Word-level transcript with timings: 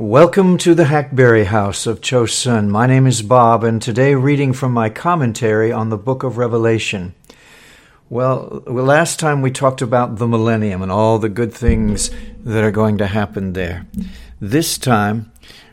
Welcome 0.00 0.56
to 0.60 0.74
the 0.74 0.86
Hackberry 0.86 1.44
House 1.44 1.86
of 1.86 2.00
Chosun. 2.00 2.68
My 2.68 2.86
name 2.86 3.06
is 3.06 3.20
Bob, 3.20 3.62
and 3.62 3.82
today 3.82 4.14
reading 4.14 4.54
from 4.54 4.72
my 4.72 4.88
commentary 4.88 5.70
on 5.72 5.90
the 5.90 5.98
book 5.98 6.22
of 6.22 6.38
Revelation. 6.38 7.14
Well, 8.08 8.62
last 8.66 9.20
time 9.20 9.42
we 9.42 9.50
talked 9.50 9.82
about 9.82 10.16
the 10.16 10.26
millennium 10.26 10.80
and 10.80 10.90
all 10.90 11.18
the 11.18 11.28
good 11.28 11.52
things 11.52 12.10
that 12.44 12.64
are 12.64 12.70
going 12.70 12.96
to 12.96 13.06
happen 13.06 13.52
there. 13.52 13.86
This 14.40 14.78
time, 14.78 15.30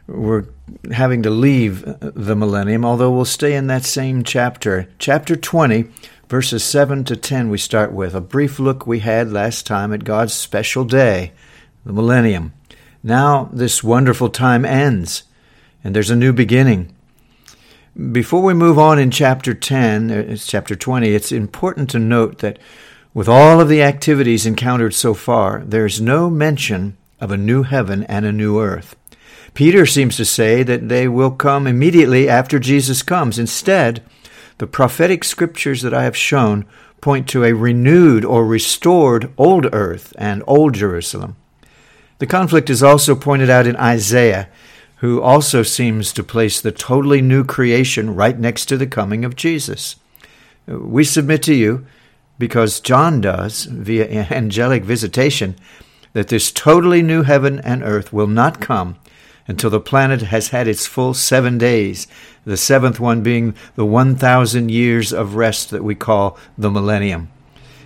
we're 0.07 0.43
having 0.91 1.23
to 1.23 1.29
leave 1.29 1.85
the 2.01 2.35
millennium, 2.35 2.83
although 2.83 3.11
we'll 3.11 3.23
stay 3.23 3.55
in 3.55 3.67
that 3.67 3.85
same 3.85 4.25
chapter. 4.25 4.89
Chapter 4.99 5.37
20, 5.37 5.85
verses 6.27 6.65
7 6.65 7.05
to 7.05 7.15
10, 7.15 7.49
we 7.49 7.57
start 7.57 7.93
with 7.93 8.13
a 8.13 8.19
brief 8.19 8.59
look 8.59 8.85
we 8.85 8.99
had 8.99 9.31
last 9.31 9.65
time 9.65 9.93
at 9.93 10.03
God's 10.03 10.33
special 10.33 10.83
day, 10.83 11.31
the 11.85 11.93
millennium. 11.93 12.51
Now 13.03 13.49
this 13.53 13.83
wonderful 13.83 14.29
time 14.29 14.65
ends, 14.65 15.23
and 15.83 15.95
there's 15.95 16.09
a 16.09 16.15
new 16.15 16.33
beginning. 16.33 16.93
Before 18.11 18.43
we 18.43 18.53
move 18.53 18.77
on 18.77 18.99
in 18.99 19.09
chapter 19.09 19.53
10, 19.53 20.11
uh, 20.11 20.15
it's 20.27 20.45
chapter 20.45 20.75
20, 20.75 21.09
it's 21.09 21.31
important 21.31 21.89
to 21.91 21.99
note 21.99 22.39
that 22.39 22.59
with 23.13 23.27
all 23.27 23.59
of 23.59 23.69
the 23.69 23.81
activities 23.81 24.45
encountered 24.45 24.93
so 24.93 25.15
far, 25.15 25.63
there's 25.65 25.99
no 25.99 26.29
mention 26.29 26.95
of 27.19 27.31
a 27.31 27.37
new 27.37 27.63
heaven 27.63 28.03
and 28.03 28.25
a 28.25 28.31
new 28.31 28.61
earth. 28.61 28.95
Peter 29.55 29.87
seems 29.87 30.15
to 30.17 30.25
say 30.25 30.61
that 30.61 30.89
they 30.89 31.07
will 31.07 31.31
come 31.31 31.65
immediately 31.65 32.29
after 32.29 32.59
Jesus 32.59 33.01
comes. 33.01 33.39
Instead, 33.39 34.03
the 34.59 34.67
prophetic 34.67 35.23
scriptures 35.23 35.81
that 35.81 35.95
I 35.95 36.03
have 36.03 36.15
shown 36.15 36.65
point 37.01 37.27
to 37.29 37.43
a 37.43 37.53
renewed 37.53 38.23
or 38.23 38.45
restored 38.45 39.33
old 39.37 39.67
earth 39.73 40.13
and 40.17 40.43
old 40.45 40.75
Jerusalem. 40.75 41.35
The 42.19 42.27
conflict 42.27 42.69
is 42.69 42.81
also 42.81 43.15
pointed 43.15 43.49
out 43.49 43.67
in 43.67 43.75
Isaiah, 43.75 44.49
who 44.97 45.21
also 45.21 45.61
seems 45.61 46.11
to 46.13 46.23
place 46.23 46.59
the 46.59 46.71
totally 46.71 47.21
new 47.21 47.43
creation 47.43 48.15
right 48.15 48.37
next 48.37 48.65
to 48.65 48.77
the 48.77 48.87
coming 48.87 49.23
of 49.23 49.35
Jesus. 49.35 49.97
We 50.65 51.03
submit 51.03 51.43
to 51.43 51.53
you, 51.53 51.85
because 52.39 52.79
John 52.79 53.21
does, 53.21 53.65
via 53.65 54.07
angelic 54.31 54.83
visitation, 54.83 55.55
that 56.13 56.29
this 56.29 56.51
totally 56.51 57.03
new 57.03 57.21
heaven 57.21 57.59
and 57.59 57.83
earth 57.83 58.11
will 58.11 58.27
not 58.27 58.59
come 58.59 58.97
until 59.47 59.69
the 59.69 59.79
planet 59.79 60.23
has 60.23 60.49
had 60.49 60.67
its 60.67 60.87
full 60.87 61.13
seven 61.13 61.57
days, 61.57 62.07
the 62.45 62.57
seventh 62.57 62.99
one 62.99 63.21
being 63.21 63.53
the 63.75 63.85
1,000 63.85 64.69
years 64.69 65.13
of 65.13 65.35
rest 65.35 65.69
that 65.69 65.83
we 65.83 65.95
call 65.95 66.37
the 66.57 66.71
millennium. 66.71 67.29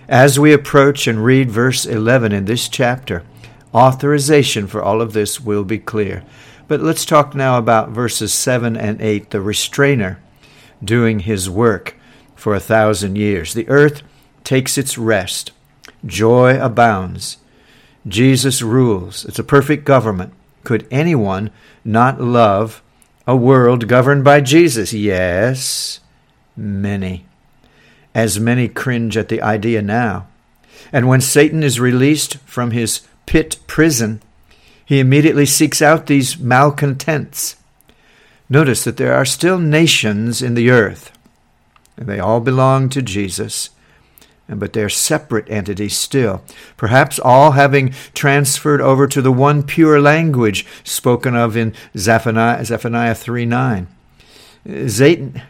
As 0.08 0.38
we 0.38 0.52
approach 0.52 1.06
and 1.06 1.24
read 1.24 1.50
verse 1.50 1.86
11 1.86 2.32
in 2.32 2.46
this 2.46 2.68
chapter, 2.68 3.22
authorization 3.74 4.66
for 4.66 4.82
all 4.82 5.00
of 5.00 5.12
this 5.12 5.40
will 5.40 5.64
be 5.64 5.78
clear. 5.78 6.24
But 6.68 6.80
let's 6.80 7.04
talk 7.04 7.34
now 7.34 7.58
about 7.58 7.90
verses 7.90 8.32
7 8.32 8.76
and 8.76 9.00
8, 9.00 9.30
the 9.30 9.40
restrainer 9.40 10.20
doing 10.82 11.20
his 11.20 11.48
work 11.50 11.96
for 12.34 12.54
a 12.54 12.60
thousand 12.60 13.16
years. 13.16 13.54
The 13.54 13.68
earth 13.68 14.02
takes 14.44 14.76
its 14.78 14.98
rest, 14.98 15.52
joy 16.04 16.60
abounds. 16.60 17.38
Jesus 18.06 18.62
rules. 18.62 19.24
It's 19.24 19.38
a 19.38 19.44
perfect 19.44 19.84
government. 19.84 20.32
Could 20.64 20.88
anyone 20.90 21.50
not 21.84 22.20
love 22.20 22.82
a 23.26 23.36
world 23.36 23.86
governed 23.86 24.24
by 24.24 24.40
Jesus? 24.40 24.92
Yes, 24.92 26.00
many. 26.56 27.26
As 28.14 28.40
many 28.40 28.68
cringe 28.68 29.16
at 29.16 29.28
the 29.28 29.40
idea 29.40 29.82
now. 29.82 30.26
And 30.92 31.08
when 31.08 31.20
Satan 31.20 31.62
is 31.62 31.78
released 31.78 32.38
from 32.38 32.72
his 32.72 33.06
pit 33.26 33.58
prison, 33.66 34.20
he 34.84 35.00
immediately 35.00 35.46
seeks 35.46 35.80
out 35.80 36.06
these 36.06 36.38
malcontents. 36.38 37.56
Notice 38.48 38.84
that 38.84 38.98
there 38.98 39.14
are 39.14 39.24
still 39.24 39.58
nations 39.58 40.42
in 40.42 40.54
the 40.54 40.70
earth, 40.70 41.10
and 41.96 42.06
they 42.06 42.18
all 42.18 42.40
belong 42.40 42.88
to 42.90 43.00
Jesus, 43.00 43.70
but 44.48 44.74
they're 44.74 44.90
separate 44.90 45.48
entities 45.50 45.96
still, 45.96 46.42
perhaps 46.76 47.18
all 47.18 47.52
having 47.52 47.94
transferred 48.12 48.80
over 48.80 49.06
to 49.06 49.22
the 49.22 49.32
one 49.32 49.62
pure 49.62 50.00
language 50.00 50.66
spoken 50.84 51.34
of 51.34 51.56
in 51.56 51.72
Zephaniah, 51.96 52.64
Zephaniah 52.64 53.14
3 53.14 53.46
9. 53.46 53.86
Satan, 54.86 55.42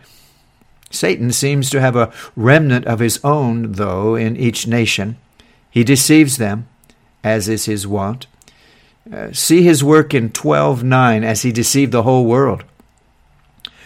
Satan 0.91 1.32
seems 1.32 1.68
to 1.70 1.80
have 1.80 1.97
a 1.97 2.12
remnant 2.36 2.86
of 2.86 3.00
his 3.00 3.18
own, 3.24 3.72
though, 3.72 4.14
in 4.14 4.36
each 4.36 4.66
nation. 4.66 5.16
He 5.70 5.84
deceives 5.84 6.36
them 6.36 6.68
as 7.25 7.49
is 7.49 7.66
his 7.66 7.87
wont. 7.87 8.27
Uh, 9.12 9.33
see 9.33 9.62
his 9.62 9.83
work 9.83 10.15
in 10.15 10.31
12:9 10.31 11.25
as 11.25 11.43
he 11.43 11.53
deceived 11.53 11.93
the 11.93 12.05
whole 12.05 12.25
world. 12.25 12.65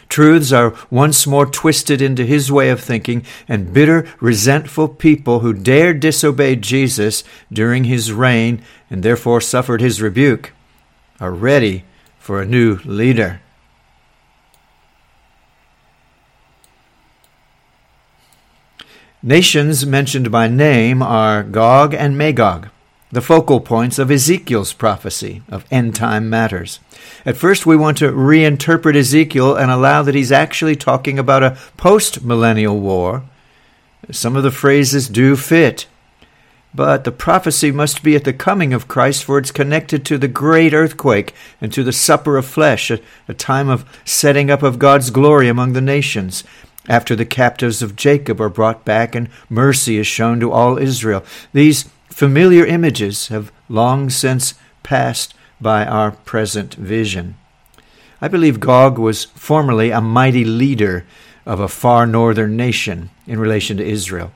Truths 0.09 0.53
are 0.53 0.75
once 0.91 1.27
more 1.27 1.47
twisted 1.47 2.01
into 2.01 2.25
his 2.25 2.53
way 2.53 2.71
of 2.71 2.81
thinking, 2.81 3.25
and 3.49 3.73
bitter, 3.73 4.07
resentful 4.21 4.89
people 4.89 5.41
who 5.41 5.53
dared 5.53 6.01
disobey 6.01 6.57
Jesus 6.57 7.25
during 7.53 7.85
his 7.85 8.13
reign 8.13 8.63
and 8.89 9.03
therefore 9.03 9.41
suffered 9.41 9.81
his 9.81 10.01
rebuke 10.01 10.53
are 11.21 11.33
ready 11.33 11.85
for 12.19 12.41
a 12.41 12.47
new 12.47 12.79
leader. 12.85 13.41
Nations 19.23 19.85
mentioned 19.85 20.31
by 20.31 20.47
name 20.47 21.03
are 21.03 21.43
Gog 21.43 21.95
and 21.95 22.17
Magog 22.17 22.69
the 23.11 23.21
focal 23.21 23.61
points 23.61 23.99
of 23.99 24.11
Ezekiel's 24.11 24.73
prophecy 24.73 25.43
of 25.49 25.65
end 25.71 25.95
time 25.95 26.29
matters. 26.29 26.81
At 27.25 27.37
first, 27.37 27.65
we 27.65 27.77
want 27.77 27.99
to 27.99 28.11
reinterpret 28.11 28.97
Ezekiel 28.97 29.55
and 29.55 29.71
allow 29.71 30.03
that 30.03 30.15
he's 30.15 30.33
actually 30.33 30.77
talking 30.77 31.19
about 31.19 31.43
a 31.43 31.57
post 31.77 32.25
millennial 32.25 32.81
war. 32.81 33.23
Some 34.11 34.37
of 34.37 34.43
the 34.43 34.51
phrases 34.51 35.09
do 35.09 35.37
fit, 35.37 35.87
but 36.75 37.05
the 37.05 37.13
prophecy 37.13 37.71
must 37.71 38.03
be 38.03 38.17
at 38.17 38.25
the 38.25 38.33
coming 38.33 38.73
of 38.73 38.89
Christ, 38.89 39.25
for 39.25 39.39
it's 39.39 39.51
connected 39.51 40.05
to 40.05 40.19
the 40.19 40.29
great 40.29 40.75
earthquake 40.75 41.33
and 41.61 41.73
to 41.73 41.83
the 41.83 41.93
supper 41.93 42.37
of 42.37 42.45
flesh, 42.45 42.91
a, 42.91 43.01
a 43.29 43.35
time 43.35 43.69
of 43.69 43.85
setting 44.05 44.51
up 44.51 44.63
of 44.63 44.79
God's 44.79 45.11
glory 45.11 45.49
among 45.49 45.73
the 45.73 45.81
nations 45.81 46.45
after 46.89 47.17
the 47.17 47.25
captives 47.25 47.83
of 47.83 47.97
Jacob 47.97 48.41
are 48.41 48.49
brought 48.49 48.85
back 48.85 49.15
and 49.15 49.29
mercy 49.49 49.97
is 49.97 50.07
shown 50.07 50.41
to 50.41 50.53
all 50.53 50.79
Israel. 50.79 51.25
These 51.53 51.89
Familiar 52.17 52.65
images 52.65 53.29
have 53.29 53.53
long 53.69 54.09
since 54.09 54.55
passed 54.83 55.35
by 55.61 55.85
our 55.85 56.13
present 56.13 56.73
vision. 56.73 57.37
I 58.23 58.29
believe 58.29 58.59
Gog 58.59 58.97
was 58.97 59.27
formerly 59.27 59.91
a 59.91 60.01
mighty 60.01 60.43
leader 60.43 61.05
of 61.45 61.61
a 61.61 61.69
far 61.69 62.07
northern 62.07 62.57
nation 62.57 63.11
in 63.27 63.39
relation 63.39 63.77
to 63.77 63.85
Israel. 63.85 64.33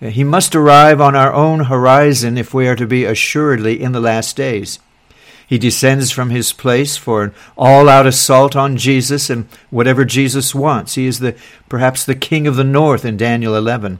Uh, 0.00 0.06
he 0.06 0.24
must 0.24 0.56
arrive 0.56 0.98
on 0.98 1.14
our 1.14 1.30
own 1.34 1.64
horizon 1.64 2.38
if 2.38 2.54
we 2.54 2.66
are 2.66 2.76
to 2.76 2.86
be 2.86 3.04
assuredly 3.04 3.82
in 3.82 3.92
the 3.92 4.00
last 4.00 4.34
days. 4.34 4.78
He 5.46 5.58
descends 5.58 6.10
from 6.10 6.30
his 6.30 6.54
place 6.54 6.96
for 6.96 7.22
an 7.22 7.34
all 7.54 7.90
out 7.90 8.06
assault 8.06 8.56
on 8.56 8.78
Jesus 8.78 9.28
and 9.28 9.46
whatever 9.68 10.06
Jesus 10.06 10.54
wants. 10.54 10.94
He 10.94 11.04
is 11.04 11.18
the 11.18 11.36
perhaps 11.68 12.02
the 12.02 12.14
king 12.14 12.46
of 12.46 12.56
the 12.56 12.64
north 12.64 13.04
in 13.04 13.18
Daniel 13.18 13.54
11 13.54 13.98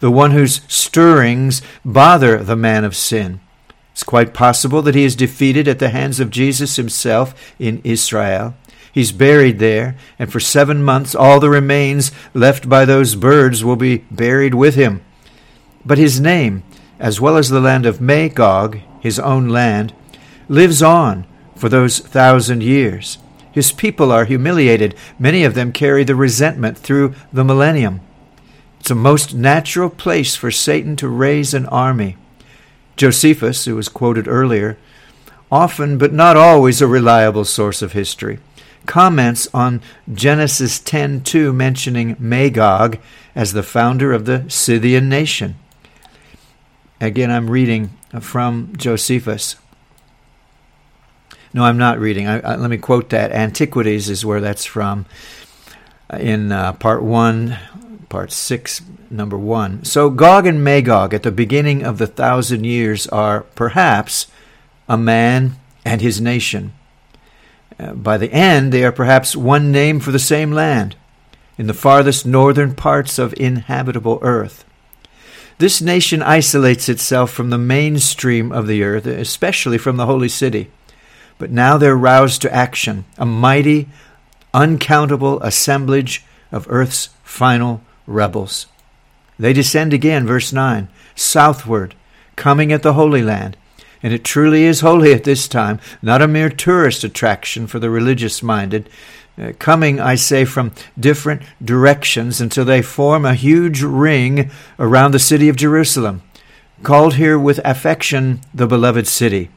the 0.00 0.10
one 0.10 0.30
whose 0.30 0.60
stirrings 0.68 1.62
bother 1.84 2.42
the 2.42 2.56
man 2.56 2.84
of 2.84 2.96
sin. 2.96 3.40
It's 3.92 4.02
quite 4.02 4.32
possible 4.32 4.82
that 4.82 4.94
he 4.94 5.04
is 5.04 5.16
defeated 5.16 5.68
at 5.68 5.78
the 5.78 5.90
hands 5.90 6.20
of 6.20 6.30
Jesus 6.30 6.76
himself 6.76 7.34
in 7.58 7.80
Israel. 7.84 8.54
He's 8.92 9.12
buried 9.12 9.58
there, 9.58 9.96
and 10.18 10.32
for 10.32 10.40
seven 10.40 10.82
months 10.82 11.14
all 11.14 11.38
the 11.38 11.50
remains 11.50 12.10
left 12.34 12.68
by 12.68 12.84
those 12.84 13.14
birds 13.14 13.62
will 13.64 13.76
be 13.76 13.98
buried 14.10 14.54
with 14.54 14.74
him. 14.74 15.02
But 15.84 15.98
his 15.98 16.20
name, 16.20 16.62
as 16.98 17.20
well 17.20 17.36
as 17.36 17.48
the 17.48 17.60
land 17.60 17.86
of 17.86 18.00
Magog, 18.00 18.80
his 19.00 19.18
own 19.18 19.48
land, 19.48 19.94
lives 20.48 20.82
on 20.82 21.26
for 21.54 21.68
those 21.68 21.98
thousand 21.98 22.62
years. 22.62 23.18
His 23.52 23.72
people 23.72 24.12
are 24.12 24.24
humiliated. 24.24 24.94
Many 25.18 25.44
of 25.44 25.54
them 25.54 25.72
carry 25.72 26.04
the 26.04 26.14
resentment 26.14 26.78
through 26.78 27.14
the 27.32 27.44
millennium. 27.44 28.00
It's 28.80 28.90
a 28.90 28.94
most 28.94 29.34
natural 29.34 29.90
place 29.90 30.34
for 30.34 30.50
Satan 30.50 30.96
to 30.96 31.08
raise 31.08 31.52
an 31.52 31.66
army. 31.66 32.16
Josephus, 32.96 33.66
who 33.66 33.76
was 33.76 33.88
quoted 33.88 34.26
earlier, 34.26 34.78
often 35.52 35.98
but 35.98 36.12
not 36.12 36.36
always 36.36 36.80
a 36.80 36.86
reliable 36.86 37.44
source 37.44 37.82
of 37.82 37.92
history, 37.92 38.38
comments 38.86 39.48
on 39.52 39.82
Genesis 40.12 40.78
10:2 40.80 41.52
mentioning 41.54 42.16
Magog 42.18 42.98
as 43.34 43.52
the 43.52 43.62
founder 43.62 44.12
of 44.12 44.24
the 44.24 44.44
Scythian 44.48 45.08
nation. 45.08 45.56
Again, 47.00 47.30
I'm 47.30 47.50
reading 47.50 47.90
from 48.20 48.72
Josephus. 48.76 49.56
No, 51.52 51.64
I'm 51.64 51.78
not 51.78 51.98
reading. 51.98 52.28
I, 52.28 52.40
I, 52.40 52.56
let 52.56 52.70
me 52.70 52.78
quote 52.78 53.10
that. 53.10 53.32
Antiquities 53.32 54.08
is 54.08 54.24
where 54.24 54.40
that's 54.40 54.64
from. 54.64 55.06
In 56.18 56.52
uh, 56.52 56.72
part 56.74 57.02
1, 57.02 57.58
part 58.10 58.32
6, 58.32 58.82
number 59.08 59.38
1. 59.38 59.84
So 59.84 60.10
Gog 60.10 60.44
and 60.44 60.62
Magog 60.62 61.14
at 61.14 61.22
the 61.22 61.30
beginning 61.30 61.82
of 61.82 61.96
the 61.96 62.06
thousand 62.06 62.64
years 62.64 63.06
are 63.06 63.42
perhaps 63.54 64.26
a 64.88 64.98
man 64.98 65.56
and 65.84 66.02
his 66.02 66.20
nation. 66.20 66.74
Uh, 67.78 67.94
by 67.94 68.18
the 68.18 68.30
end, 68.32 68.72
they 68.72 68.84
are 68.84 68.92
perhaps 68.92 69.34
one 69.34 69.72
name 69.72 70.00
for 70.00 70.10
the 70.10 70.18
same 70.18 70.52
land, 70.52 70.96
in 71.56 71.68
the 71.68 71.72
farthest 71.72 72.26
northern 72.26 72.74
parts 72.74 73.18
of 73.18 73.32
inhabitable 73.38 74.18
earth. 74.20 74.64
This 75.58 75.80
nation 75.80 76.22
isolates 76.22 76.88
itself 76.88 77.30
from 77.30 77.50
the 77.50 77.58
mainstream 77.58 78.50
of 78.50 78.66
the 78.66 78.82
earth, 78.82 79.06
especially 79.06 79.78
from 79.78 79.96
the 79.96 80.06
holy 80.06 80.28
city. 80.28 80.70
But 81.38 81.50
now 81.50 81.78
they're 81.78 81.96
roused 81.96 82.42
to 82.42 82.54
action, 82.54 83.04
a 83.16 83.24
mighty, 83.24 83.88
uncountable 84.52 85.40
assemblage 85.42 86.24
of 86.50 86.66
earth's 86.68 87.10
final 87.22 87.82
rebels. 88.10 88.66
They 89.38 89.52
descend 89.52 89.94
again, 89.94 90.26
verse 90.26 90.52
9, 90.52 90.88
southward, 91.14 91.94
coming 92.36 92.72
at 92.72 92.82
the 92.82 92.92
Holy 92.92 93.22
Land. 93.22 93.56
And 94.02 94.12
it 94.12 94.24
truly 94.24 94.64
is 94.64 94.80
holy 94.80 95.12
at 95.12 95.24
this 95.24 95.46
time, 95.46 95.78
not 96.02 96.22
a 96.22 96.28
mere 96.28 96.50
tourist 96.50 97.04
attraction 97.04 97.66
for 97.66 97.78
the 97.78 97.90
religious 97.90 98.42
minded. 98.42 98.88
Uh, 99.38 99.52
coming, 99.58 100.00
I 100.00 100.14
say, 100.16 100.44
from 100.44 100.72
different 100.98 101.42
directions 101.62 102.40
until 102.40 102.64
they 102.64 102.82
form 102.82 103.24
a 103.24 103.34
huge 103.34 103.82
ring 103.82 104.50
around 104.78 105.12
the 105.12 105.18
city 105.18 105.48
of 105.48 105.56
Jerusalem, 105.56 106.22
called 106.82 107.14
here 107.14 107.38
with 107.38 107.60
affection 107.64 108.40
the 108.52 108.66
beloved 108.66 109.06
city, 109.06 109.50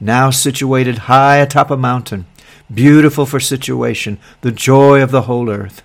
now 0.00 0.30
situated 0.30 0.98
high 0.98 1.36
atop 1.36 1.70
a 1.70 1.76
mountain, 1.76 2.26
beautiful 2.72 3.24
for 3.24 3.40
situation, 3.40 4.18
the 4.42 4.52
joy 4.52 5.00
of 5.00 5.10
the 5.10 5.22
whole 5.22 5.48
earth. 5.48 5.82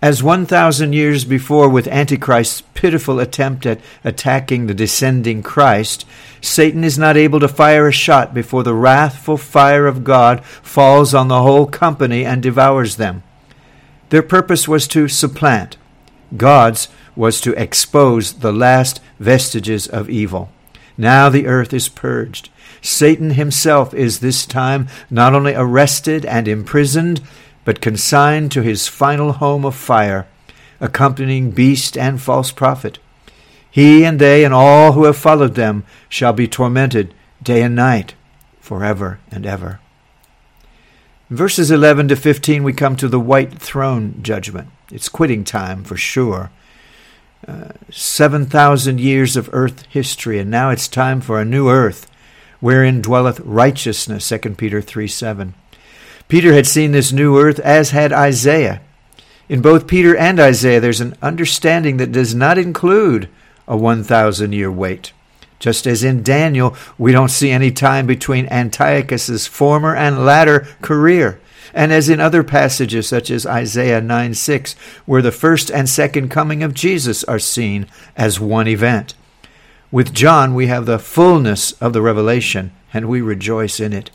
As 0.00 0.22
1,000 0.22 0.92
years 0.92 1.24
before, 1.24 1.68
with 1.68 1.88
Antichrist's 1.88 2.60
pitiful 2.74 3.18
attempt 3.18 3.66
at 3.66 3.80
attacking 4.04 4.66
the 4.66 4.74
descending 4.74 5.42
Christ, 5.42 6.06
Satan 6.40 6.84
is 6.84 6.96
not 6.96 7.16
able 7.16 7.40
to 7.40 7.48
fire 7.48 7.88
a 7.88 7.92
shot 7.92 8.32
before 8.32 8.62
the 8.62 8.74
wrathful 8.74 9.36
fire 9.36 9.88
of 9.88 10.04
God 10.04 10.44
falls 10.44 11.14
on 11.14 11.26
the 11.26 11.42
whole 11.42 11.66
company 11.66 12.24
and 12.24 12.40
devours 12.40 12.94
them. 12.94 13.24
Their 14.10 14.22
purpose 14.22 14.68
was 14.68 14.86
to 14.88 15.08
supplant, 15.08 15.76
God's 16.36 16.88
was 17.16 17.40
to 17.40 17.60
expose 17.60 18.34
the 18.34 18.52
last 18.52 19.00
vestiges 19.18 19.88
of 19.88 20.08
evil. 20.08 20.52
Now 20.96 21.28
the 21.28 21.48
earth 21.48 21.74
is 21.74 21.88
purged. 21.88 22.50
Satan 22.80 23.30
himself 23.30 23.92
is 23.94 24.20
this 24.20 24.46
time 24.46 24.86
not 25.10 25.34
only 25.34 25.54
arrested 25.54 26.24
and 26.24 26.46
imprisoned, 26.46 27.20
but 27.68 27.82
consigned 27.82 28.50
to 28.50 28.62
his 28.62 28.88
final 28.88 29.32
home 29.32 29.62
of 29.62 29.74
fire, 29.74 30.26
accompanying 30.80 31.50
beast 31.50 31.98
and 31.98 32.18
false 32.18 32.50
prophet. 32.50 32.98
He 33.70 34.06
and 34.06 34.18
they 34.18 34.42
and 34.42 34.54
all 34.54 34.92
who 34.92 35.04
have 35.04 35.18
followed 35.18 35.54
them 35.54 35.84
shall 36.08 36.32
be 36.32 36.48
tormented 36.48 37.12
day 37.42 37.60
and 37.60 37.76
night, 37.76 38.14
forever 38.58 39.20
and 39.30 39.44
ever. 39.44 39.80
Verses 41.28 41.70
11 41.70 42.08
to 42.08 42.16
15, 42.16 42.62
we 42.62 42.72
come 42.72 42.96
to 42.96 43.06
the 43.06 43.20
white 43.20 43.58
throne 43.58 44.18
judgment. 44.22 44.68
It's 44.90 45.10
quitting 45.10 45.44
time 45.44 45.84
for 45.84 45.98
sure. 45.98 46.50
Uh, 47.46 47.72
7,000 47.90 48.98
years 48.98 49.36
of 49.36 49.50
earth 49.52 49.84
history, 49.90 50.38
and 50.38 50.50
now 50.50 50.70
it's 50.70 50.88
time 50.88 51.20
for 51.20 51.38
a 51.38 51.44
new 51.44 51.68
earth 51.68 52.10
wherein 52.60 53.02
dwelleth 53.02 53.40
righteousness, 53.40 54.26
2 54.26 54.54
Peter 54.54 54.80
3 54.80 55.06
7. 55.06 55.52
Peter 56.28 56.52
had 56.52 56.66
seen 56.66 56.92
this 56.92 57.10
new 57.10 57.38
earth, 57.38 57.58
as 57.60 57.90
had 57.90 58.12
Isaiah. 58.12 58.82
In 59.48 59.62
both 59.62 59.86
Peter 59.86 60.14
and 60.14 60.38
Isaiah, 60.38 60.78
there's 60.78 61.00
an 61.00 61.16
understanding 61.22 61.96
that 61.96 62.12
does 62.12 62.34
not 62.34 62.58
include 62.58 63.30
a 63.66 63.76
1,000 63.76 64.52
year 64.52 64.70
wait. 64.70 65.12
Just 65.58 65.86
as 65.86 66.04
in 66.04 66.22
Daniel, 66.22 66.76
we 66.98 67.12
don't 67.12 67.30
see 67.30 67.50
any 67.50 67.72
time 67.72 68.06
between 68.06 68.46
Antiochus's 68.46 69.46
former 69.46 69.96
and 69.96 70.24
latter 70.24 70.68
career. 70.82 71.40
And 71.74 71.92
as 71.92 72.08
in 72.08 72.20
other 72.20 72.44
passages, 72.44 73.08
such 73.08 73.30
as 73.30 73.44
Isaiah 73.46 74.00
9 74.00 74.34
6, 74.34 74.74
where 75.06 75.22
the 75.22 75.32
first 75.32 75.70
and 75.70 75.88
second 75.88 76.28
coming 76.28 76.62
of 76.62 76.74
Jesus 76.74 77.24
are 77.24 77.38
seen 77.38 77.86
as 78.16 78.38
one 78.38 78.68
event. 78.68 79.14
With 79.90 80.14
John, 80.14 80.54
we 80.54 80.66
have 80.66 80.86
the 80.86 80.98
fullness 80.98 81.72
of 81.72 81.92
the 81.92 82.02
revelation, 82.02 82.72
and 82.92 83.08
we 83.08 83.20
rejoice 83.20 83.80
in 83.80 83.92
it. 83.92 84.10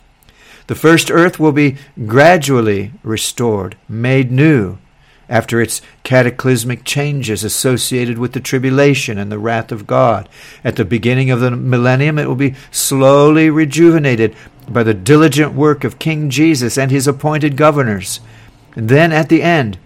The 0.73 0.79
first 0.79 1.11
earth 1.11 1.39
will 1.39 1.51
be 1.51 1.77
gradually 2.07 2.93
restored, 3.03 3.77
made 3.87 4.31
new, 4.31 4.79
after 5.29 5.61
its 5.61 5.83
cataclysmic 6.01 6.83
changes 6.83 7.43
associated 7.43 8.17
with 8.17 8.33
the 8.33 8.39
tribulation 8.39 9.19
and 9.19 9.31
the 9.31 9.37
wrath 9.37 9.71
of 9.71 9.85
God. 9.85 10.27
At 10.63 10.75
the 10.75 10.83
beginning 10.83 11.29
of 11.29 11.41
the 11.41 11.51
millennium, 11.51 12.17
it 12.17 12.27
will 12.27 12.33
be 12.33 12.55
slowly 12.71 13.51
rejuvenated 13.51 14.35
by 14.67 14.81
the 14.81 14.95
diligent 14.95 15.53
work 15.53 15.83
of 15.83 15.99
King 15.99 16.31
Jesus 16.31 16.75
and 16.75 16.89
his 16.89 17.07
appointed 17.07 17.55
governors. 17.55 18.19
And 18.75 18.89
then 18.89 19.11
at 19.11 19.29
the 19.29 19.43
end, 19.43 19.77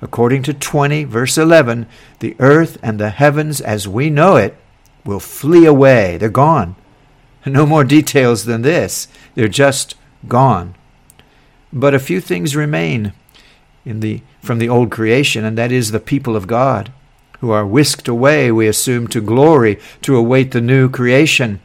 according 0.00 0.42
to 0.44 0.54
20, 0.54 1.04
verse 1.04 1.36
11, 1.36 1.84
the 2.20 2.34
earth 2.38 2.78
and 2.82 2.98
the 2.98 3.10
heavens 3.10 3.60
as 3.60 3.86
we 3.86 4.08
know 4.08 4.36
it 4.36 4.56
will 5.04 5.20
flee 5.20 5.66
away. 5.66 6.16
They're 6.16 6.30
gone. 6.30 6.76
No 7.46 7.66
more 7.66 7.84
details 7.84 8.46
than 8.46 8.62
this. 8.62 9.06
They're 9.34 9.48
just 9.48 9.96
gone. 10.28 10.74
But 11.72 11.94
a 11.94 11.98
few 11.98 12.20
things 12.20 12.56
remain 12.56 13.12
in 13.84 14.00
the, 14.00 14.22
from 14.42 14.58
the 14.58 14.68
old 14.68 14.90
creation, 14.90 15.44
and 15.44 15.56
that 15.56 15.72
is 15.72 15.90
the 15.90 16.00
people 16.00 16.36
of 16.36 16.46
God, 16.46 16.92
who 17.40 17.50
are 17.50 17.66
whisked 17.66 18.08
away, 18.08 18.52
we 18.52 18.66
assume, 18.66 19.08
to 19.08 19.20
glory 19.20 19.78
to 20.02 20.16
await 20.16 20.50
the 20.50 20.60
new 20.60 20.88
creation. 20.88 21.60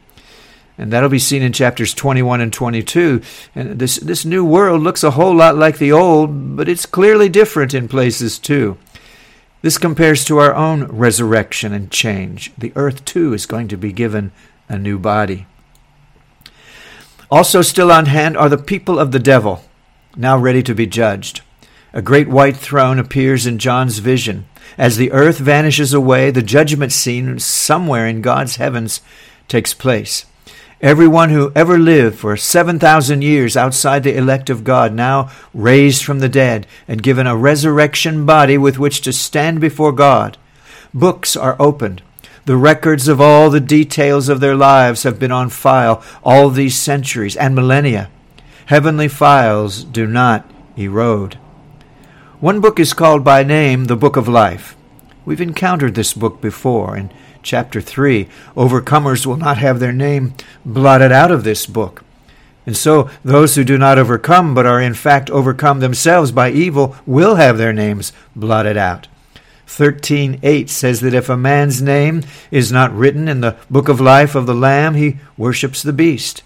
And 0.78 0.92
that'll 0.92 1.08
be 1.08 1.18
seen 1.18 1.42
in 1.42 1.52
chapters 1.52 1.94
21 1.94 2.40
and 2.40 2.52
22. 2.52 3.22
And 3.54 3.78
this, 3.78 3.96
this 3.96 4.24
new 4.24 4.44
world 4.44 4.82
looks 4.82 5.02
a 5.02 5.12
whole 5.12 5.34
lot 5.34 5.56
like 5.56 5.78
the 5.78 5.92
old, 5.92 6.56
but 6.56 6.68
it's 6.68 6.86
clearly 6.86 7.28
different 7.28 7.74
in 7.74 7.88
places 7.88 8.38
too. 8.38 8.76
This 9.62 9.78
compares 9.78 10.24
to 10.26 10.38
our 10.38 10.54
own 10.54 10.84
resurrection 10.84 11.72
and 11.72 11.90
change. 11.90 12.52
The 12.56 12.72
earth 12.76 13.04
too 13.04 13.32
is 13.32 13.46
going 13.46 13.68
to 13.68 13.76
be 13.76 13.92
given 13.92 14.32
a 14.68 14.78
new 14.78 14.98
body. 14.98 15.46
Also, 17.30 17.60
still 17.62 17.90
on 17.90 18.06
hand 18.06 18.36
are 18.36 18.48
the 18.48 18.58
people 18.58 18.98
of 18.98 19.10
the 19.10 19.18
devil, 19.18 19.64
now 20.16 20.38
ready 20.38 20.62
to 20.62 20.74
be 20.74 20.86
judged. 20.86 21.40
A 21.92 22.02
great 22.02 22.28
white 22.28 22.56
throne 22.56 22.98
appears 22.98 23.46
in 23.46 23.58
John's 23.58 23.98
vision. 23.98 24.46
As 24.78 24.96
the 24.96 25.10
earth 25.12 25.38
vanishes 25.38 25.92
away, 25.92 26.30
the 26.30 26.42
judgment 26.42 26.92
scene 26.92 27.38
somewhere 27.38 28.06
in 28.06 28.20
God's 28.20 28.56
heavens 28.56 29.00
takes 29.48 29.74
place. 29.74 30.26
Everyone 30.82 31.30
who 31.30 31.52
ever 31.56 31.78
lived 31.78 32.18
for 32.18 32.36
7,000 32.36 33.22
years 33.22 33.56
outside 33.56 34.02
the 34.02 34.16
elect 34.16 34.50
of 34.50 34.62
God, 34.62 34.92
now 34.92 35.30
raised 35.54 36.04
from 36.04 36.18
the 36.18 36.28
dead 36.28 36.66
and 36.86 37.02
given 37.02 37.26
a 37.26 37.34
resurrection 37.34 38.26
body 38.26 38.58
with 38.58 38.78
which 38.78 39.00
to 39.00 39.12
stand 39.12 39.58
before 39.60 39.92
God. 39.92 40.36
Books 40.92 41.34
are 41.34 41.56
opened. 41.58 42.02
The 42.46 42.56
records 42.56 43.08
of 43.08 43.20
all 43.20 43.50
the 43.50 43.58
details 43.58 44.28
of 44.28 44.38
their 44.38 44.54
lives 44.54 45.02
have 45.02 45.18
been 45.18 45.32
on 45.32 45.50
file 45.50 46.00
all 46.22 46.48
these 46.48 46.76
centuries 46.76 47.34
and 47.34 47.56
millennia. 47.56 48.08
Heavenly 48.66 49.08
files 49.08 49.82
do 49.82 50.06
not 50.06 50.48
erode. 50.76 51.34
One 52.38 52.60
book 52.60 52.78
is 52.78 52.92
called 52.92 53.24
by 53.24 53.42
name 53.42 53.86
the 53.86 53.96
Book 53.96 54.14
of 54.14 54.28
Life. 54.28 54.76
We've 55.24 55.40
encountered 55.40 55.96
this 55.96 56.14
book 56.14 56.40
before. 56.40 56.96
In 56.96 57.10
chapter 57.42 57.80
3, 57.80 58.28
overcomers 58.54 59.26
will 59.26 59.36
not 59.36 59.58
have 59.58 59.80
their 59.80 59.92
name 59.92 60.34
blotted 60.64 61.10
out 61.10 61.32
of 61.32 61.42
this 61.42 61.66
book. 61.66 62.04
And 62.64 62.76
so 62.76 63.10
those 63.24 63.56
who 63.56 63.64
do 63.64 63.76
not 63.76 63.98
overcome, 63.98 64.54
but 64.54 64.66
are 64.66 64.80
in 64.80 64.94
fact 64.94 65.30
overcome 65.30 65.80
themselves 65.80 66.30
by 66.30 66.50
evil, 66.50 66.94
will 67.06 67.34
have 67.34 67.58
their 67.58 67.72
names 67.72 68.12
blotted 68.36 68.76
out. 68.76 69.08
13:8 69.66 70.70
says 70.70 71.00
that 71.00 71.14
if 71.14 71.28
a 71.28 71.36
man's 71.36 71.82
name 71.82 72.22
is 72.50 72.70
not 72.70 72.96
written 72.96 73.28
in 73.28 73.40
the 73.40 73.56
book 73.68 73.88
of 73.88 74.00
life 74.00 74.34
of 74.34 74.46
the 74.46 74.54
lamb 74.54 74.94
he 74.94 75.16
worships 75.36 75.82
the 75.82 75.92
beast. 75.92 76.42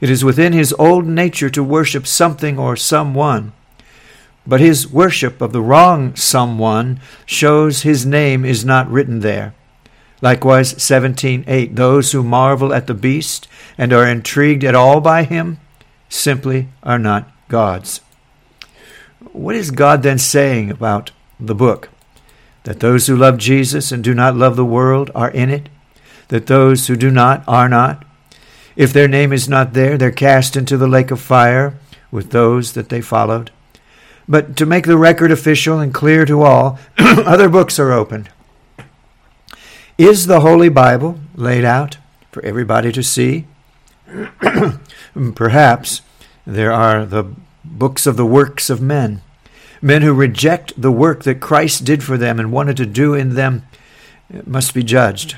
It 0.00 0.08
is 0.08 0.24
within 0.24 0.52
his 0.52 0.74
old 0.78 1.06
nature 1.06 1.50
to 1.50 1.62
worship 1.62 2.06
something 2.06 2.58
or 2.58 2.76
someone. 2.76 3.52
But 4.46 4.60
his 4.60 4.88
worship 4.88 5.40
of 5.40 5.52
the 5.52 5.62
wrong 5.62 6.14
someone 6.14 7.00
shows 7.24 7.82
his 7.82 8.04
name 8.04 8.44
is 8.44 8.64
not 8.64 8.90
written 8.90 9.20
there. 9.20 9.54
Likewise 10.20 10.74
17:8 10.74 11.74
those 11.76 12.12
who 12.12 12.22
marvel 12.22 12.72
at 12.72 12.86
the 12.86 12.94
beast 12.94 13.48
and 13.76 13.92
are 13.92 14.06
intrigued 14.06 14.64
at 14.64 14.74
all 14.74 15.00
by 15.00 15.24
him 15.24 15.58
simply 16.08 16.68
are 16.82 16.98
not 16.98 17.30
gods. 17.48 18.00
What 19.32 19.56
is 19.56 19.70
god 19.70 20.02
then 20.02 20.18
saying 20.18 20.70
about 20.70 21.10
the 21.40 21.54
book 21.54 21.88
that 22.64 22.80
those 22.80 23.06
who 23.06 23.16
love 23.16 23.38
Jesus 23.38 23.92
and 23.92 24.02
do 24.02 24.14
not 24.14 24.36
love 24.36 24.56
the 24.56 24.64
world 24.64 25.10
are 25.14 25.30
in 25.30 25.50
it, 25.50 25.68
that 26.28 26.46
those 26.46 26.86
who 26.86 26.96
do 26.96 27.10
not 27.10 27.44
are 27.46 27.68
not. 27.68 28.04
If 28.76 28.92
their 28.92 29.08
name 29.08 29.32
is 29.32 29.48
not 29.48 29.72
there, 29.72 29.96
they're 29.96 30.10
cast 30.10 30.56
into 30.56 30.76
the 30.76 30.88
lake 30.88 31.10
of 31.10 31.20
fire 31.20 31.78
with 32.10 32.30
those 32.30 32.72
that 32.72 32.88
they 32.88 33.00
followed. 33.00 33.50
But 34.28 34.56
to 34.56 34.66
make 34.66 34.86
the 34.86 34.96
record 34.96 35.30
official 35.30 35.78
and 35.78 35.92
clear 35.92 36.24
to 36.24 36.42
all, 36.42 36.78
other 36.98 37.48
books 37.48 37.78
are 37.78 37.92
opened. 37.92 38.30
Is 39.98 40.26
the 40.26 40.40
Holy 40.40 40.68
Bible 40.68 41.20
laid 41.34 41.64
out 41.64 41.98
for 42.32 42.44
everybody 42.44 42.90
to 42.92 43.02
see? 43.02 43.46
Perhaps, 45.34 46.02
There 46.46 46.72
are 46.72 47.06
the 47.06 47.24
books 47.64 48.06
of 48.06 48.16
the 48.16 48.26
works 48.26 48.70
of 48.70 48.80
men, 48.80 49.22
men 49.84 50.00
who 50.00 50.14
reject 50.14 50.80
the 50.80 50.90
work 50.90 51.24
that 51.24 51.40
Christ 51.40 51.84
did 51.84 52.02
for 52.02 52.16
them 52.16 52.40
and 52.40 52.50
wanted 52.50 52.78
to 52.78 52.86
do 52.86 53.12
in 53.12 53.34
them 53.34 53.66
must 54.46 54.72
be 54.72 54.82
judged 54.82 55.36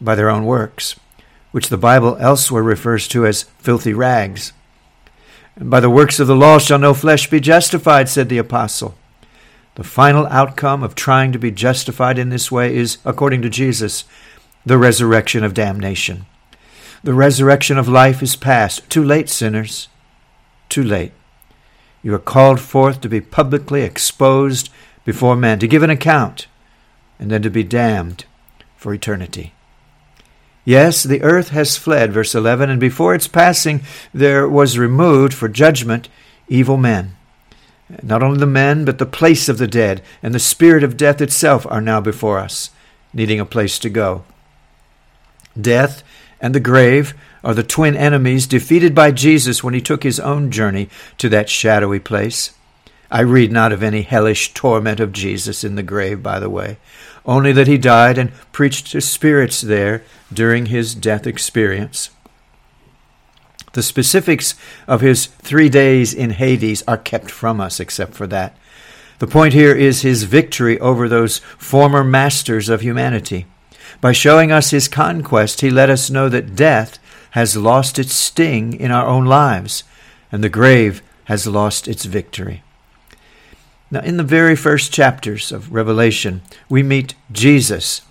by 0.00 0.14
their 0.14 0.30
own 0.30 0.46
works, 0.46 0.98
which 1.50 1.68
the 1.68 1.76
Bible 1.76 2.16
elsewhere 2.18 2.62
refers 2.62 3.06
to 3.08 3.26
as 3.26 3.42
filthy 3.58 3.92
rags. 3.92 4.54
And 5.56 5.70
By 5.70 5.80
the 5.80 5.90
works 5.90 6.18
of 6.18 6.26
the 6.26 6.34
law 6.34 6.58
shall 6.58 6.78
no 6.78 6.94
flesh 6.94 7.28
be 7.28 7.38
justified, 7.38 8.08
said 8.08 8.30
the 8.30 8.38
apostle. 8.38 8.94
The 9.74 9.84
final 9.84 10.26
outcome 10.28 10.82
of 10.82 10.94
trying 10.94 11.30
to 11.32 11.38
be 11.38 11.50
justified 11.50 12.18
in 12.18 12.30
this 12.30 12.50
way 12.50 12.74
is, 12.74 12.96
according 13.04 13.42
to 13.42 13.50
Jesus, 13.50 14.04
the 14.64 14.78
resurrection 14.78 15.44
of 15.44 15.52
damnation. 15.52 16.24
The 17.04 17.12
resurrection 17.12 17.76
of 17.76 17.88
life 17.88 18.22
is 18.22 18.36
past. 18.36 18.88
Too 18.88 19.04
late, 19.04 19.28
sinners. 19.28 19.88
Too 20.70 20.82
late. 20.82 21.12
You 22.02 22.14
are 22.14 22.18
called 22.18 22.60
forth 22.60 23.00
to 23.00 23.08
be 23.08 23.20
publicly 23.20 23.82
exposed 23.82 24.70
before 25.04 25.36
men, 25.36 25.58
to 25.60 25.68
give 25.68 25.82
an 25.82 25.90
account, 25.90 26.46
and 27.18 27.30
then 27.30 27.42
to 27.42 27.50
be 27.50 27.62
damned 27.62 28.24
for 28.76 28.92
eternity. 28.92 29.52
Yes, 30.64 31.02
the 31.02 31.22
earth 31.22 31.48
has 31.48 31.76
fled, 31.76 32.12
verse 32.12 32.34
11, 32.34 32.70
and 32.70 32.80
before 32.80 33.14
its 33.14 33.26
passing 33.26 33.82
there 34.14 34.48
was 34.48 34.78
removed 34.78 35.34
for 35.34 35.48
judgment 35.48 36.08
evil 36.48 36.76
men. 36.76 37.16
Not 38.02 38.22
only 38.22 38.38
the 38.38 38.46
men, 38.46 38.84
but 38.84 38.98
the 38.98 39.06
place 39.06 39.48
of 39.48 39.58
the 39.58 39.66
dead 39.66 40.02
and 40.22 40.34
the 40.34 40.38
spirit 40.38 40.84
of 40.84 40.96
death 40.96 41.20
itself 41.20 41.66
are 41.68 41.80
now 41.80 42.00
before 42.00 42.38
us, 42.38 42.70
needing 43.12 43.40
a 43.40 43.44
place 43.44 43.78
to 43.80 43.90
go. 43.90 44.24
Death 45.60 46.02
and 46.40 46.54
the 46.54 46.60
grave 46.60 47.14
are 47.44 47.54
the 47.54 47.62
twin 47.62 47.96
enemies 47.96 48.46
defeated 48.46 48.94
by 48.94 49.10
Jesus 49.10 49.62
when 49.64 49.74
he 49.74 49.80
took 49.80 50.02
his 50.02 50.20
own 50.20 50.50
journey 50.50 50.88
to 51.18 51.28
that 51.28 51.48
shadowy 51.48 52.00
place. 52.00 52.54
I 53.10 53.20
read 53.20 53.52
not 53.52 53.72
of 53.72 53.82
any 53.82 54.02
hellish 54.02 54.54
torment 54.54 54.98
of 54.98 55.12
Jesus 55.12 55.64
in 55.64 55.74
the 55.74 55.82
grave, 55.82 56.22
by 56.22 56.38
the 56.38 56.48
way, 56.48 56.78
only 57.26 57.52
that 57.52 57.66
he 57.66 57.76
died 57.76 58.16
and 58.16 58.32
preached 58.52 58.92
to 58.92 59.00
spirits 59.00 59.60
there 59.60 60.02
during 60.32 60.66
his 60.66 60.94
death 60.94 61.26
experience. 61.26 62.10
The 63.74 63.82
specifics 63.82 64.54
of 64.86 65.00
his 65.00 65.26
three 65.26 65.68
days 65.68 66.12
in 66.12 66.30
Hades 66.30 66.82
are 66.86 66.98
kept 66.98 67.30
from 67.30 67.60
us, 67.60 67.80
except 67.80 68.14
for 68.14 68.26
that. 68.28 68.56
The 69.18 69.26
point 69.26 69.54
here 69.54 69.74
is 69.74 70.02
his 70.02 70.24
victory 70.24 70.80
over 70.80 71.08
those 71.08 71.38
former 71.58 72.02
masters 72.02 72.68
of 72.68 72.80
humanity. 72.80 73.46
By 74.00 74.12
showing 74.12 74.50
us 74.50 74.70
his 74.70 74.88
conquest, 74.88 75.60
he 75.60 75.70
let 75.70 75.90
us 75.90 76.10
know 76.10 76.28
that 76.28 76.56
death 76.56 76.98
has 77.32 77.56
lost 77.56 77.98
its 77.98 78.14
sting 78.14 78.72
in 78.74 78.90
our 78.90 79.06
own 79.06 79.24
lives, 79.24 79.84
and 80.30 80.42
the 80.42 80.48
grave 80.48 81.02
has 81.24 81.46
lost 81.46 81.88
its 81.88 82.04
victory. 82.04 82.62
Now, 83.90 84.00
in 84.00 84.16
the 84.16 84.22
very 84.22 84.56
first 84.56 84.92
chapters 84.92 85.52
of 85.52 85.72
Revelation, 85.72 86.42
we 86.68 86.82
meet 86.82 87.14
Jesus 87.30 88.02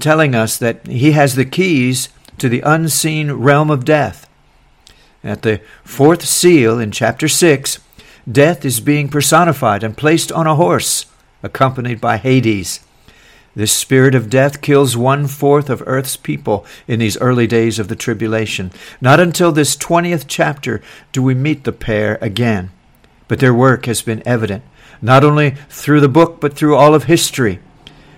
telling 0.00 0.34
us 0.34 0.56
that 0.56 0.86
he 0.86 1.12
has 1.12 1.34
the 1.34 1.44
keys 1.44 2.08
to 2.38 2.48
the 2.48 2.60
unseen 2.62 3.32
realm 3.32 3.70
of 3.70 3.84
death. 3.84 4.28
At 5.22 5.42
the 5.42 5.60
fourth 5.84 6.24
seal 6.24 6.78
in 6.78 6.90
chapter 6.90 7.28
6, 7.28 7.78
death 8.30 8.64
is 8.64 8.80
being 8.80 9.08
personified 9.08 9.82
and 9.82 9.96
placed 9.96 10.30
on 10.32 10.46
a 10.46 10.56
horse, 10.56 11.06
accompanied 11.42 12.00
by 12.00 12.16
Hades. 12.16 12.80
This 13.56 13.72
spirit 13.72 14.16
of 14.16 14.30
death 14.30 14.60
kills 14.60 14.96
one 14.96 15.28
fourth 15.28 15.70
of 15.70 15.82
Earth's 15.86 16.16
people 16.16 16.66
in 16.88 16.98
these 16.98 17.16
early 17.18 17.46
days 17.46 17.78
of 17.78 17.86
the 17.86 17.94
tribulation. 17.94 18.72
Not 19.00 19.20
until 19.20 19.52
this 19.52 19.76
20th 19.76 20.24
chapter 20.26 20.82
do 21.12 21.22
we 21.22 21.34
meet 21.34 21.62
the 21.62 21.72
pair 21.72 22.18
again. 22.20 22.70
But 23.28 23.38
their 23.38 23.54
work 23.54 23.86
has 23.86 24.02
been 24.02 24.26
evident, 24.26 24.64
not 25.00 25.22
only 25.22 25.50
through 25.68 26.00
the 26.00 26.08
book, 26.08 26.40
but 26.40 26.54
through 26.54 26.74
all 26.74 26.94
of 26.94 27.04
history. 27.04 27.60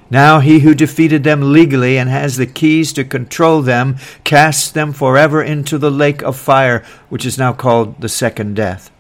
Now 0.09 0.41
he 0.41 0.61
who 0.61 0.75
defeated 0.75 1.23
them 1.23 1.53
legally 1.53 1.99
and 1.99 2.09
has 2.09 2.37
the 2.37 2.47
keys 2.47 2.93
to 2.95 3.05
control 3.05 3.61
them 3.61 3.97
casts 4.25 4.71
them 4.71 4.93
forever 4.93 5.43
into 5.43 5.77
the 5.79 5.91
lake 5.91 6.23
of 6.23 6.37
fire, 6.37 6.83
which 7.09 7.27
is 7.27 7.37
now 7.37 7.53
called 7.53 8.01
the 8.01 8.09
second 8.09 8.57
death. 8.57 8.91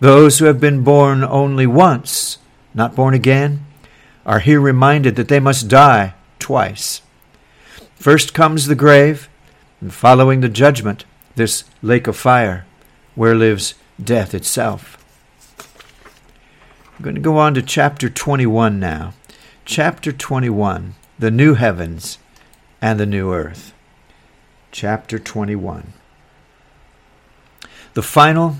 Those 0.00 0.38
who 0.38 0.44
have 0.44 0.60
been 0.60 0.84
born 0.84 1.24
only 1.24 1.66
once, 1.66 2.38
not 2.74 2.94
born 2.94 3.14
again, 3.14 3.64
are 4.28 4.40
here 4.40 4.60
reminded 4.60 5.16
that 5.16 5.28
they 5.28 5.40
must 5.40 5.68
die 5.68 6.12
twice. 6.38 7.00
First 7.96 8.34
comes 8.34 8.66
the 8.66 8.74
grave, 8.74 9.26
and 9.80 9.92
following 9.92 10.42
the 10.42 10.50
judgment, 10.50 11.06
this 11.34 11.64
lake 11.80 12.06
of 12.06 12.14
fire, 12.14 12.66
where 13.14 13.34
lives 13.34 13.74
death 14.02 14.34
itself. 14.34 15.02
I'm 16.96 17.02
going 17.02 17.14
to 17.14 17.22
go 17.22 17.38
on 17.38 17.54
to 17.54 17.62
chapter 17.62 18.10
21 18.10 18.78
now. 18.78 19.14
Chapter 19.64 20.12
21 20.12 20.94
The 21.18 21.30
New 21.30 21.54
Heavens 21.54 22.18
and 22.82 23.00
the 23.00 23.06
New 23.06 23.32
Earth. 23.32 23.72
Chapter 24.70 25.18
21. 25.18 25.94
The 27.94 28.02
final 28.02 28.56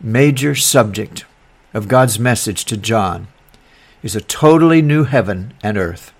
major 0.00 0.56
subject 0.56 1.24
of 1.72 1.86
God's 1.86 2.18
message 2.18 2.64
to 2.64 2.76
John 2.76 3.28
is 4.04 4.14
a 4.14 4.20
totally 4.20 4.82
new 4.82 5.04
heaven 5.04 5.54
and 5.62 5.78
earth. 5.78 6.12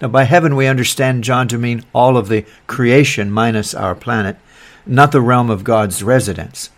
Now, 0.00 0.08
by 0.08 0.24
heaven, 0.24 0.56
we 0.56 0.66
understand 0.66 1.24
John 1.24 1.46
to 1.48 1.58
mean 1.58 1.84
all 1.94 2.16
of 2.16 2.28
the 2.28 2.46
creation 2.66 3.30
minus 3.30 3.74
our 3.74 3.94
planet, 3.94 4.38
not 4.86 5.12
the 5.12 5.20
realm 5.20 5.50
of 5.50 5.62
God's 5.62 6.02
residence. 6.02 6.70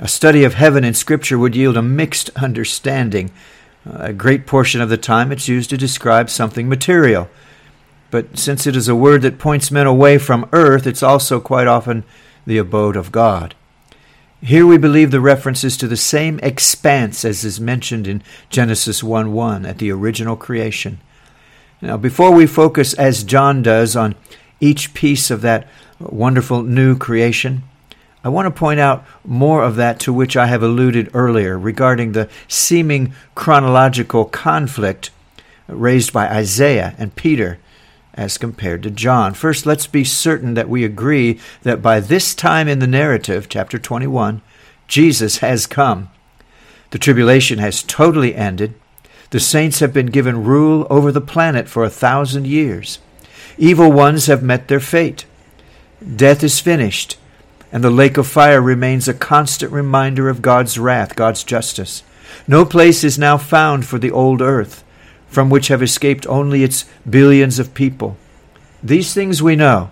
A 0.00 0.08
study 0.08 0.42
of 0.42 0.54
heaven 0.54 0.82
in 0.82 0.94
Scripture 0.94 1.38
would 1.38 1.54
yield 1.54 1.76
a 1.76 1.82
mixed 1.82 2.30
understanding. 2.30 3.30
A 3.86 4.12
great 4.12 4.44
portion 4.44 4.80
of 4.80 4.88
the 4.88 4.96
time 4.96 5.30
it's 5.30 5.46
used 5.46 5.70
to 5.70 5.76
describe 5.76 6.30
something 6.30 6.68
material. 6.68 7.28
But 8.10 8.38
since 8.38 8.66
it 8.66 8.74
is 8.74 8.88
a 8.88 8.96
word 8.96 9.22
that 9.22 9.38
points 9.38 9.70
men 9.70 9.86
away 9.86 10.18
from 10.18 10.48
earth, 10.52 10.84
it's 10.84 11.02
also 11.02 11.38
quite 11.38 11.68
often 11.68 12.02
the 12.44 12.58
abode 12.58 12.96
of 12.96 13.12
God. 13.12 13.54
Here 14.42 14.66
we 14.66 14.78
believe 14.78 15.10
the 15.10 15.20
reference 15.20 15.64
is 15.64 15.76
to 15.76 15.86
the 15.86 15.98
same 15.98 16.40
expanse 16.42 17.26
as 17.26 17.44
is 17.44 17.60
mentioned 17.60 18.06
in 18.06 18.22
Genesis 18.48 19.02
1 19.02 19.32
1 19.32 19.66
at 19.66 19.76
the 19.78 19.92
original 19.92 20.34
creation. 20.34 20.98
Now, 21.82 21.98
before 21.98 22.32
we 22.32 22.46
focus, 22.46 22.94
as 22.94 23.22
John 23.22 23.62
does, 23.62 23.96
on 23.96 24.14
each 24.58 24.94
piece 24.94 25.30
of 25.30 25.42
that 25.42 25.68
wonderful 25.98 26.62
new 26.62 26.96
creation, 26.96 27.64
I 28.24 28.30
want 28.30 28.46
to 28.46 28.58
point 28.58 28.80
out 28.80 29.04
more 29.24 29.62
of 29.62 29.76
that 29.76 30.00
to 30.00 30.12
which 30.12 30.36
I 30.38 30.46
have 30.46 30.62
alluded 30.62 31.10
earlier 31.12 31.58
regarding 31.58 32.12
the 32.12 32.28
seeming 32.48 33.12
chronological 33.34 34.24
conflict 34.24 35.10
raised 35.68 36.14
by 36.14 36.28
Isaiah 36.28 36.94
and 36.98 37.14
Peter 37.14 37.58
as 38.20 38.36
compared 38.36 38.82
to 38.82 38.90
John. 38.90 39.32
First, 39.32 39.64
let's 39.64 39.86
be 39.86 40.04
certain 40.04 40.52
that 40.52 40.68
we 40.68 40.84
agree 40.84 41.40
that 41.62 41.80
by 41.80 42.00
this 42.00 42.34
time 42.34 42.68
in 42.68 42.78
the 42.78 42.86
narrative, 42.86 43.48
chapter 43.48 43.78
21, 43.78 44.42
Jesus 44.86 45.38
has 45.38 45.66
come. 45.66 46.10
The 46.90 46.98
tribulation 46.98 47.58
has 47.60 47.82
totally 47.82 48.34
ended. 48.34 48.74
The 49.30 49.40
saints 49.40 49.80
have 49.80 49.94
been 49.94 50.08
given 50.08 50.44
rule 50.44 50.86
over 50.90 51.10
the 51.10 51.22
planet 51.22 51.66
for 51.66 51.82
a 51.82 51.88
thousand 51.88 52.46
years. 52.46 52.98
Evil 53.56 53.90
ones 53.90 54.26
have 54.26 54.42
met 54.42 54.68
their 54.68 54.80
fate. 54.80 55.24
Death 56.04 56.44
is 56.44 56.60
finished, 56.60 57.16
and 57.72 57.82
the 57.82 57.90
lake 57.90 58.18
of 58.18 58.26
fire 58.26 58.60
remains 58.60 59.08
a 59.08 59.14
constant 59.14 59.72
reminder 59.72 60.28
of 60.28 60.42
God's 60.42 60.78
wrath, 60.78 61.16
God's 61.16 61.42
justice. 61.42 62.02
No 62.46 62.66
place 62.66 63.02
is 63.02 63.18
now 63.18 63.38
found 63.38 63.86
for 63.86 63.98
the 63.98 64.10
old 64.10 64.42
earth 64.42 64.84
from 65.30 65.48
which 65.48 65.68
have 65.68 65.82
escaped 65.82 66.26
only 66.26 66.62
its 66.62 66.84
billions 67.08 67.58
of 67.58 67.72
people. 67.72 68.16
These 68.82 69.14
things 69.14 69.42
we 69.42 69.56
know. 69.56 69.90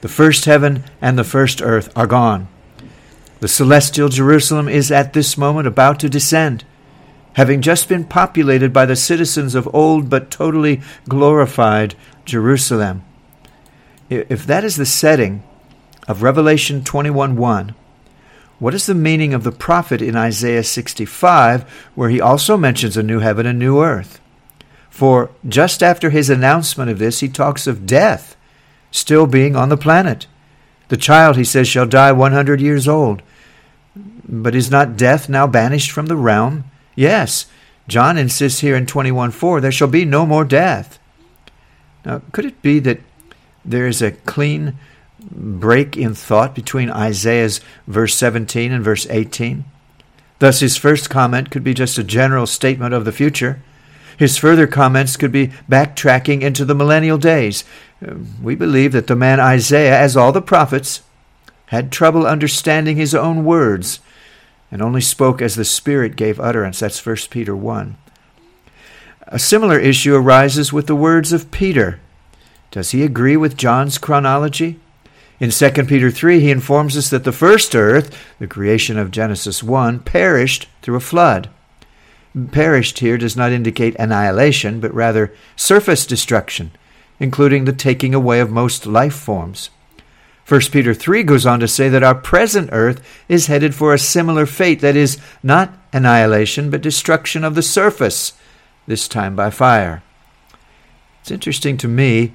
The 0.00 0.08
first 0.08 0.44
heaven 0.44 0.84
and 1.00 1.16
the 1.16 1.24
first 1.24 1.62
earth 1.62 1.90
are 1.96 2.06
gone. 2.06 2.48
The 3.40 3.48
celestial 3.48 4.08
Jerusalem 4.08 4.68
is 4.68 4.90
at 4.90 5.12
this 5.12 5.38
moment 5.38 5.66
about 5.66 6.00
to 6.00 6.08
descend, 6.08 6.64
having 7.34 7.60
just 7.60 7.88
been 7.88 8.04
populated 8.04 8.72
by 8.72 8.86
the 8.86 8.96
citizens 8.96 9.54
of 9.54 9.72
old 9.74 10.10
but 10.10 10.30
totally 10.30 10.80
glorified 11.08 11.94
Jerusalem. 12.24 13.04
If 14.08 14.46
that 14.46 14.64
is 14.64 14.76
the 14.76 14.86
setting 14.86 15.42
of 16.08 16.22
Revelation 16.22 16.82
21 16.82 17.36
1, 17.36 17.74
what 18.58 18.74
is 18.74 18.86
the 18.86 18.94
meaning 18.94 19.34
of 19.34 19.44
the 19.44 19.52
prophet 19.52 20.00
in 20.00 20.16
Isaiah 20.16 20.64
65, 20.64 21.62
where 21.94 22.08
he 22.08 22.20
also 22.20 22.56
mentions 22.56 22.96
a 22.96 23.02
new 23.02 23.18
heaven 23.18 23.44
and 23.44 23.58
new 23.58 23.82
earth? 23.82 24.18
For 24.96 25.28
just 25.46 25.82
after 25.82 26.08
his 26.08 26.30
announcement 26.30 26.90
of 26.90 26.98
this, 26.98 27.20
he 27.20 27.28
talks 27.28 27.66
of 27.66 27.84
death 27.84 28.34
still 28.90 29.26
being 29.26 29.54
on 29.54 29.68
the 29.68 29.76
planet. 29.76 30.26
The 30.88 30.96
child, 30.96 31.36
he 31.36 31.44
says, 31.44 31.68
shall 31.68 31.84
die 31.84 32.12
100 32.12 32.62
years 32.62 32.88
old. 32.88 33.20
But 34.26 34.54
is 34.54 34.70
not 34.70 34.96
death 34.96 35.28
now 35.28 35.46
banished 35.46 35.90
from 35.90 36.06
the 36.06 36.16
realm? 36.16 36.64
Yes. 36.94 37.44
John 37.86 38.16
insists 38.16 38.60
here 38.60 38.74
in 38.74 38.86
21:4 38.86 39.60
there 39.60 39.70
shall 39.70 39.86
be 39.86 40.06
no 40.06 40.24
more 40.24 40.46
death. 40.46 40.98
Now, 42.06 42.22
could 42.32 42.46
it 42.46 42.62
be 42.62 42.78
that 42.78 43.00
there 43.66 43.86
is 43.86 44.00
a 44.00 44.12
clean 44.12 44.78
break 45.30 45.94
in 45.98 46.14
thought 46.14 46.54
between 46.54 46.88
Isaiah's 46.88 47.60
verse 47.86 48.14
17 48.14 48.72
and 48.72 48.82
verse 48.82 49.06
18. 49.10 49.66
Thus, 50.38 50.60
his 50.60 50.78
first 50.78 51.10
comment 51.10 51.50
could 51.50 51.64
be 51.64 51.74
just 51.74 51.98
a 51.98 52.04
general 52.04 52.46
statement 52.46 52.94
of 52.94 53.04
the 53.04 53.12
future. 53.12 53.60
His 54.16 54.38
further 54.38 54.66
comments 54.66 55.16
could 55.16 55.32
be 55.32 55.48
backtracking 55.70 56.42
into 56.42 56.64
the 56.64 56.74
millennial 56.74 57.18
days. 57.18 57.64
We 58.42 58.54
believe 58.54 58.92
that 58.92 59.06
the 59.06 59.16
man 59.16 59.40
Isaiah, 59.40 59.98
as 59.98 60.16
all 60.16 60.32
the 60.32 60.42
prophets, 60.42 61.02
had 61.66 61.90
trouble 61.90 62.26
understanding 62.26 62.96
his 62.96 63.14
own 63.14 63.44
words 63.44 64.00
and 64.70 64.80
only 64.82 65.00
spoke 65.00 65.42
as 65.42 65.54
the 65.54 65.64
Spirit 65.64 66.16
gave 66.16 66.40
utterance. 66.40 66.80
That's 66.80 67.04
1 67.04 67.16
Peter 67.30 67.54
1. 67.54 67.96
A 69.28 69.38
similar 69.38 69.78
issue 69.78 70.14
arises 70.14 70.72
with 70.72 70.86
the 70.86 70.96
words 70.96 71.32
of 71.32 71.50
Peter. 71.50 72.00
Does 72.70 72.92
he 72.92 73.02
agree 73.02 73.36
with 73.36 73.56
John's 73.56 73.98
chronology? 73.98 74.78
In 75.38 75.50
2 75.50 75.70
Peter 75.84 76.10
3, 76.10 76.40
he 76.40 76.50
informs 76.50 76.96
us 76.96 77.10
that 77.10 77.24
the 77.24 77.32
first 77.32 77.74
earth, 77.74 78.16
the 78.38 78.46
creation 78.46 78.98
of 78.98 79.10
Genesis 79.10 79.62
1, 79.62 80.00
perished 80.00 80.68
through 80.82 80.96
a 80.96 81.00
flood. 81.00 81.48
Perished 82.52 82.98
here 82.98 83.16
does 83.16 83.36
not 83.36 83.52
indicate 83.52 83.96
annihilation, 83.96 84.78
but 84.78 84.92
rather 84.92 85.32
surface 85.56 86.04
destruction, 86.04 86.70
including 87.18 87.64
the 87.64 87.72
taking 87.72 88.14
away 88.14 88.40
of 88.40 88.50
most 88.50 88.86
life 88.86 89.14
forms. 89.14 89.70
1 90.48 90.60
Peter 90.70 90.94
3 90.94 91.22
goes 91.24 91.46
on 91.46 91.58
to 91.58 91.66
say 91.66 91.88
that 91.88 92.04
our 92.04 92.14
present 92.14 92.68
earth 92.72 93.02
is 93.28 93.46
headed 93.46 93.74
for 93.74 93.92
a 93.92 93.98
similar 93.98 94.46
fate, 94.46 94.80
that 94.80 94.94
is, 94.94 95.18
not 95.42 95.72
annihilation, 95.92 96.70
but 96.70 96.82
destruction 96.82 97.42
of 97.42 97.54
the 97.54 97.62
surface, 97.62 98.34
this 98.86 99.08
time 99.08 99.34
by 99.34 99.50
fire. 99.50 100.02
It's 101.20 101.32
interesting 101.32 101.76
to 101.78 101.88
me 101.88 102.32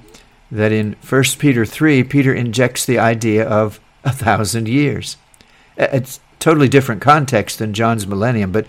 that 0.50 0.72
in 0.72 0.96
1 1.08 1.22
Peter 1.38 1.64
3, 1.64 2.04
Peter 2.04 2.34
injects 2.34 2.84
the 2.84 2.98
idea 2.98 3.48
of 3.48 3.80
a 4.04 4.12
thousand 4.12 4.68
years. 4.68 5.16
It's 5.78 6.18
a 6.18 6.20
totally 6.38 6.68
different 6.68 7.00
context 7.00 7.58
than 7.60 7.72
John's 7.72 8.06
millennium, 8.06 8.52
but 8.52 8.66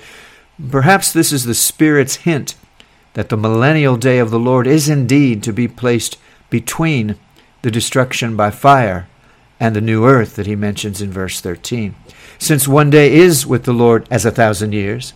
perhaps 0.70 1.12
this 1.12 1.32
is 1.32 1.46
the 1.46 1.54
Spirit's 1.54 2.18
hint 2.18 2.56
that 3.14 3.30
the 3.30 3.38
millennial 3.38 3.98
day 3.98 4.18
of 4.18 4.32
the 4.32 4.40
Lord 4.40 4.68
is 4.68 4.90
indeed 4.90 5.44
to 5.44 5.54
be 5.54 5.68
placed 5.68 6.18
between 6.50 7.16
the 7.62 7.72
destruction 7.72 8.36
by 8.36 8.52
fire 8.52 9.08
and 9.60 9.76
the 9.76 9.82
new 9.82 10.06
earth 10.06 10.36
that 10.36 10.48
he 10.48 10.56
mentions 10.56 11.02
in 11.02 11.12
verse 11.12 11.40
13. 11.40 11.96
Since 12.38 12.68
one 12.68 12.90
day 12.90 13.14
is 13.14 13.46
with 13.46 13.64
the 13.64 13.74
Lord 13.74 14.08
as 14.12 14.26
a 14.26 14.32
thousand 14.32 14.74
years, 14.74 15.14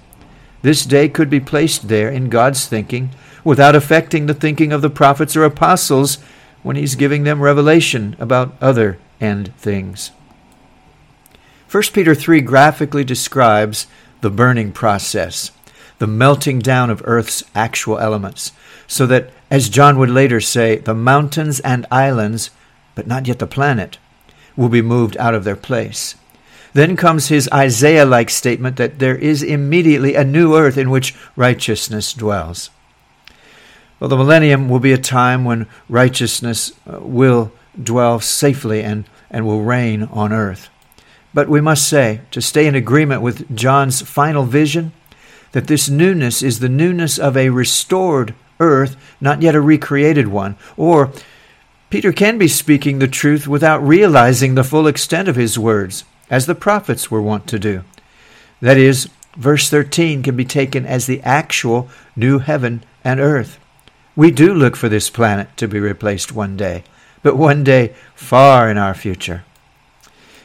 this 0.62 0.86
day 0.86 1.10
could 1.10 1.30
be 1.30 1.40
placed 1.40 1.88
there 1.88 2.10
in 2.10 2.30
God's 2.30 2.66
thinking 2.66 3.10
without 3.44 3.76
affecting 3.76 4.26
the 4.26 4.34
thinking 4.34 4.72
of 4.72 4.82
the 4.82 4.90
prophets 4.90 5.36
or 5.36 5.44
apostles 5.44 6.18
when 6.64 6.76
he's 6.76 6.96
giving 6.96 7.24
them 7.24 7.42
revelation 7.42 8.16
about 8.20 8.56
other 8.62 9.00
end 9.20 9.54
things. 9.58 10.12
1 11.70 11.84
Peter 11.94 12.16
3 12.16 12.42
graphically 12.42 13.04
describes 13.04 13.88
the 14.22 14.30
burning 14.30 14.72
process, 14.72 15.52
the 16.00 16.08
melting 16.08 16.60
down 16.60 16.90
of 16.90 17.02
earth's 17.06 17.44
actual 17.56 18.00
elements, 18.00 18.52
so 18.88 19.06
that, 19.08 19.30
as 19.50 19.70
John 19.70 19.98
would 19.98 20.10
later 20.10 20.40
say, 20.40 20.78
the 20.78 20.94
mountains 20.94 21.60
and 21.60 21.86
islands, 21.92 22.50
but 22.96 23.08
not 23.08 23.28
yet 23.28 23.40
the 23.40 23.48
planet, 23.48 23.98
will 24.56 24.70
be 24.70 24.82
moved 24.82 25.18
out 25.18 25.36
of 25.36 25.44
their 25.44 25.56
place. 25.56 26.16
Then 26.74 26.96
comes 26.96 27.28
his 27.28 27.50
Isaiah 27.54 28.06
like 28.06 28.30
statement 28.30 28.78
that 28.78 29.00
there 29.00 29.16
is 29.16 29.42
immediately 29.42 30.16
a 30.16 30.24
new 30.24 30.56
earth 30.56 30.78
in 30.78 30.90
which 30.90 31.16
righteousness 31.36 32.14
dwells. 32.14 32.70
Well, 34.00 34.10
the 34.10 34.18
millennium 34.18 34.70
will 34.70 34.80
be 34.80 34.94
a 34.94 34.98
time 34.98 35.44
when 35.44 35.68
righteousness 35.90 36.72
uh, 36.86 37.00
will 37.00 37.52
dwell 37.82 38.20
safely 38.20 38.84
and, 38.84 39.06
and 39.32 39.46
will 39.46 39.64
reign 39.64 40.04
on 40.04 40.32
earth. 40.32 40.70
But 41.38 41.50
we 41.50 41.62
must 41.62 41.88
say, 41.88 42.22
to 42.32 42.42
stay 42.42 42.66
in 42.66 42.74
agreement 42.74 43.22
with 43.22 43.56
John's 43.56 44.02
final 44.02 44.44
vision, 44.44 44.92
that 45.52 45.68
this 45.68 45.88
newness 45.88 46.42
is 46.42 46.58
the 46.58 46.68
newness 46.68 47.20
of 47.20 47.38
a 47.38 47.52
restored 47.52 48.34
earth, 48.60 48.98
not 49.22 49.44
yet 49.44 49.54
a 49.54 49.62
recreated 49.62 50.30
one, 50.30 50.56
or 50.78 51.12
Peter 51.92 52.12
can 52.12 52.40
be 52.40 52.48
speaking 52.48 52.98
the 52.98 53.08
truth 53.08 53.48
without 53.48 53.84
realizing 53.84 54.56
the 54.56 54.64
full 54.64 54.88
extent 54.88 55.28
of 55.28 55.36
his 55.36 55.60
words, 55.60 56.06
as 56.28 56.48
the 56.48 56.56
prophets 56.56 57.12
were 57.12 57.22
wont 57.22 57.46
to 57.46 57.60
do. 57.60 57.84
That 58.60 58.78
is, 58.78 59.08
verse 59.36 59.70
13 59.70 60.24
can 60.24 60.36
be 60.36 60.44
taken 60.44 60.88
as 60.88 61.06
the 61.06 61.22
actual 61.22 61.88
new 62.16 62.40
heaven 62.40 62.84
and 63.04 63.20
earth. 63.20 63.60
We 64.16 64.32
do 64.32 64.56
look 64.56 64.76
for 64.76 64.90
this 64.90 65.12
planet 65.12 65.56
to 65.58 65.68
be 65.68 65.80
replaced 65.80 66.32
one 66.32 66.58
day, 66.58 66.84
but 67.22 67.38
one 67.38 67.64
day 67.64 67.94
far 68.16 68.72
in 68.72 68.80
our 68.80 68.96
future. 68.96 69.44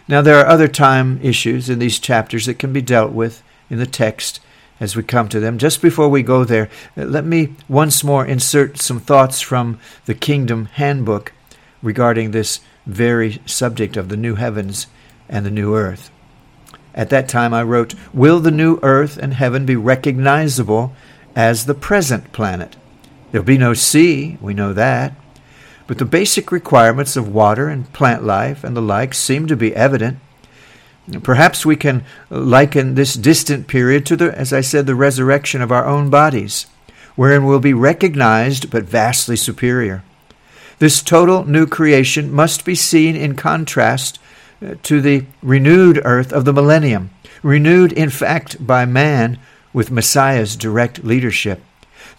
Now, 0.08 0.20
there 0.20 0.38
are 0.38 0.46
other 0.46 0.68
time 0.68 1.20
issues 1.22 1.70
in 1.70 1.78
these 1.78 1.98
chapters 1.98 2.46
that 2.46 2.58
can 2.58 2.72
be 2.72 2.82
dealt 2.82 3.12
with 3.12 3.42
in 3.70 3.78
the 3.78 3.86
text 3.86 4.40
as 4.80 4.96
we 4.96 5.02
come 5.02 5.28
to 5.28 5.38
them. 5.38 5.58
Just 5.58 5.80
before 5.80 6.08
we 6.08 6.22
go 6.22 6.44
there, 6.44 6.68
uh, 6.96 7.04
let 7.04 7.24
me 7.24 7.54
once 7.68 8.02
more 8.02 8.26
insert 8.26 8.78
some 8.78 8.98
thoughts 8.98 9.40
from 9.40 9.78
the 10.06 10.14
Kingdom 10.14 10.66
Handbook 10.66 11.32
regarding 11.82 12.30
this 12.30 12.60
very 12.84 13.40
subject 13.46 13.96
of 13.96 14.08
the 14.08 14.16
new 14.16 14.34
heavens 14.34 14.88
and 15.28 15.46
the 15.46 15.50
new 15.50 15.76
earth. 15.76 16.10
At 16.94 17.10
that 17.10 17.28
time 17.28 17.54
I 17.54 17.62
wrote, 17.62 17.94
Will 18.12 18.40
the 18.40 18.50
new 18.50 18.80
earth 18.82 19.16
and 19.16 19.34
heaven 19.34 19.64
be 19.64 19.76
recognizable 19.76 20.92
as 21.36 21.64
the 21.64 21.74
present 21.74 22.32
planet? 22.32 22.76
There'll 23.30 23.44
be 23.44 23.58
no 23.58 23.74
sea, 23.74 24.36
we 24.40 24.52
know 24.52 24.72
that. 24.72 25.14
But 25.86 25.98
the 25.98 26.04
basic 26.04 26.52
requirements 26.52 27.16
of 27.16 27.32
water 27.32 27.68
and 27.68 27.92
plant 27.92 28.24
life 28.24 28.64
and 28.64 28.76
the 28.76 28.82
like 28.82 29.14
seem 29.14 29.46
to 29.48 29.56
be 29.56 29.74
evident. 29.74 30.18
Perhaps 31.22 31.66
we 31.66 31.76
can 31.76 32.04
liken 32.30 32.94
this 32.94 33.14
distant 33.14 33.66
period 33.66 34.06
to 34.06 34.16
the, 34.16 34.36
as 34.38 34.52
I 34.52 34.60
said, 34.60 34.86
the 34.86 34.94
resurrection 34.94 35.60
of 35.60 35.72
our 35.72 35.84
own 35.84 36.10
bodies, 36.10 36.66
wherein 37.16 37.44
we'll 37.44 37.60
be 37.60 37.74
recognized 37.74 38.70
but 38.70 38.84
vastly 38.84 39.36
superior. 39.36 40.04
This 40.78 41.02
total 41.02 41.44
new 41.44 41.66
creation 41.66 42.32
must 42.32 42.64
be 42.64 42.74
seen 42.74 43.16
in 43.16 43.36
contrast 43.36 44.18
uh, 44.64 44.74
to 44.84 45.00
the 45.00 45.26
renewed 45.42 46.00
earth 46.04 46.32
of 46.32 46.44
the 46.44 46.52
millennium, 46.52 47.10
renewed, 47.42 47.92
in 47.92 48.10
fact, 48.10 48.64
by 48.64 48.84
man 48.84 49.38
with 49.72 49.90
Messiah's 49.90 50.56
direct 50.56 51.04
leadership. 51.04 51.60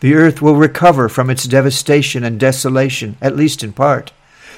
The 0.03 0.15
earth 0.15 0.41
will 0.41 0.57
recover 0.57 1.07
from 1.07 1.29
its 1.29 1.45
devastation 1.45 2.25
and 2.25 2.37
desolation, 2.37 3.15
at 3.21 3.37
least 3.37 3.63
in 3.63 3.71
part, 3.71 4.11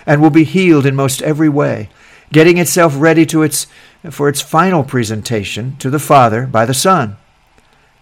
and 0.08 0.19
will 0.19 0.31
be 0.31 0.43
healed 0.43 0.88
in 0.88 0.95
most 0.95 1.21
every 1.21 1.49
way, 1.49 1.89
getting 2.34 2.58
itself 2.58 2.95
ready 2.97 3.27
to 3.27 3.43
its 3.43 3.67
for 4.10 4.27
its 4.27 4.41
final 4.41 4.84
presentation 4.84 5.77
to 5.77 5.91
the 5.91 5.99
Father 5.99 6.47
by 6.47 6.65
the 6.65 6.73
Son. 6.73 7.17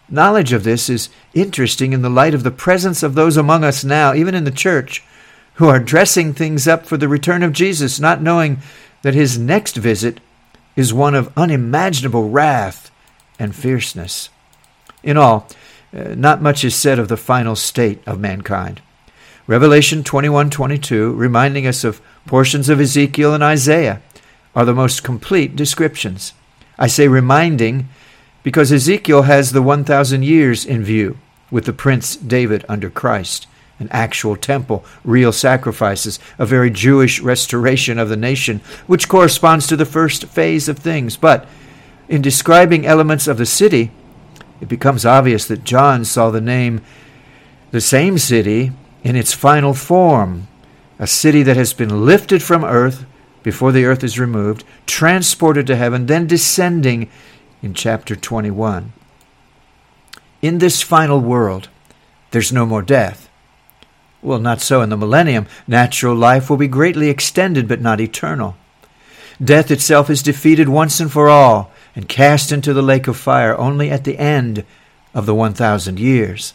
Knowledge 0.07 0.53
of 0.53 0.63
this 0.63 0.89
is 0.89 1.09
interesting 1.33 1.91
in 1.91 2.01
the 2.01 2.09
light 2.09 2.33
of 2.33 2.43
the 2.43 2.49
presence 2.49 3.03
of 3.03 3.13
those 3.13 3.35
among 3.35 3.65
us 3.65 3.83
now, 3.83 4.13
even 4.13 4.35
in 4.35 4.45
the 4.45 4.49
church, 4.49 5.03
who 5.55 5.67
are 5.67 5.81
dressing 5.81 6.33
things 6.33 6.65
up 6.65 6.85
for 6.85 6.95
the 6.95 7.09
return 7.09 7.43
of 7.43 7.51
Jesus, 7.51 7.99
not 7.99 8.21
knowing 8.21 8.59
that 9.01 9.15
his 9.15 9.37
next 9.37 9.75
visit 9.75 10.21
is 10.77 10.93
one 10.93 11.13
of 11.13 11.37
unimaginable 11.37 12.29
wrath 12.29 12.89
and 13.37 13.53
fierceness. 13.53 14.29
In 15.03 15.17
all, 15.17 15.49
not 15.93 16.41
much 16.41 16.63
is 16.63 16.75
said 16.75 16.99
of 16.99 17.07
the 17.07 17.17
final 17.17 17.55
state 17.55 18.01
of 18.05 18.19
mankind. 18.19 18.81
Revelation 19.45 20.03
21:22 20.03 21.13
reminding 21.15 21.67
us 21.67 21.83
of 21.83 22.01
portions 22.25 22.69
of 22.69 22.79
Ezekiel 22.79 23.33
and 23.33 23.43
Isaiah 23.43 24.01
are 24.55 24.65
the 24.65 24.73
most 24.73 25.03
complete 25.03 25.55
descriptions. 25.55 26.33
I 26.79 26.87
say 26.87 27.07
reminding 27.07 27.89
because 28.41 28.71
Ezekiel 28.71 29.23
has 29.23 29.51
the 29.51 29.61
1,000 29.61 30.23
years 30.23 30.65
in 30.65 30.83
view 30.83 31.17
with 31.49 31.65
the 31.65 31.73
Prince 31.73 32.15
David 32.15 32.65
under 32.67 32.89
Christ, 32.89 33.47
an 33.79 33.87
actual 33.91 34.35
temple, 34.35 34.83
real 35.03 35.31
sacrifices, 35.31 36.19
a 36.37 36.45
very 36.45 36.69
Jewish 36.69 37.21
restoration 37.21 37.97
of 37.97 38.09
the 38.09 38.17
nation, 38.17 38.59
which 38.85 39.07
corresponds 39.07 39.67
to 39.67 39.75
the 39.75 39.85
first 39.85 40.25
phase 40.25 40.67
of 40.67 40.77
things. 40.77 41.15
But 41.15 41.47
in 42.09 42.21
describing 42.21 42.85
elements 42.85 43.27
of 43.27 43.37
the 43.37 43.45
city, 43.45 43.91
it 44.63 44.69
becomes 44.69 45.05
obvious 45.05 45.45
that 45.47 45.65
John 45.65 46.05
saw 46.05 46.29
the 46.29 46.39
name, 46.39 46.79
the 47.71 47.81
same 47.81 48.17
city, 48.17 48.71
in 49.03 49.17
its 49.17 49.33
final 49.33 49.73
form, 49.73 50.47
a 50.97 51.05
city 51.05 51.43
that 51.43 51.57
has 51.57 51.73
been 51.73 52.05
lifted 52.05 52.41
from 52.41 52.63
earth 52.63 53.05
before 53.43 53.73
the 53.73 53.83
earth 53.83 54.05
is 54.05 54.17
removed, 54.17 54.63
transported 54.85 55.67
to 55.67 55.75
heaven, 55.75 56.05
then 56.05 56.27
descending 56.27 57.09
in 57.61 57.73
chapter 57.73 58.15
21. 58.15 58.93
In 60.41 60.59
this 60.59 60.81
final 60.81 61.19
world, 61.19 61.67
there's 62.31 62.53
no 62.53 62.65
more 62.65 62.81
death. 62.81 63.29
Well, 64.21 64.39
not 64.39 64.61
so 64.61 64.81
in 64.81 64.87
the 64.87 64.95
millennium. 64.95 65.45
Natural 65.67 66.15
life 66.15 66.49
will 66.49 66.55
be 66.55 66.69
greatly 66.69 67.09
extended, 67.09 67.67
but 67.67 67.81
not 67.81 67.99
eternal. 67.99 68.55
Death 69.43 69.69
itself 69.71 70.09
is 70.09 70.23
defeated 70.23 70.69
once 70.69 71.01
and 71.01 71.11
for 71.11 71.27
all 71.27 71.72
and 71.95 72.09
cast 72.09 72.51
into 72.51 72.73
the 72.73 72.81
lake 72.81 73.07
of 73.07 73.17
fire 73.17 73.57
only 73.57 73.89
at 73.89 74.03
the 74.03 74.17
end 74.17 74.65
of 75.13 75.25
the 75.25 75.35
1,000 75.35 75.99
years. 75.99 76.53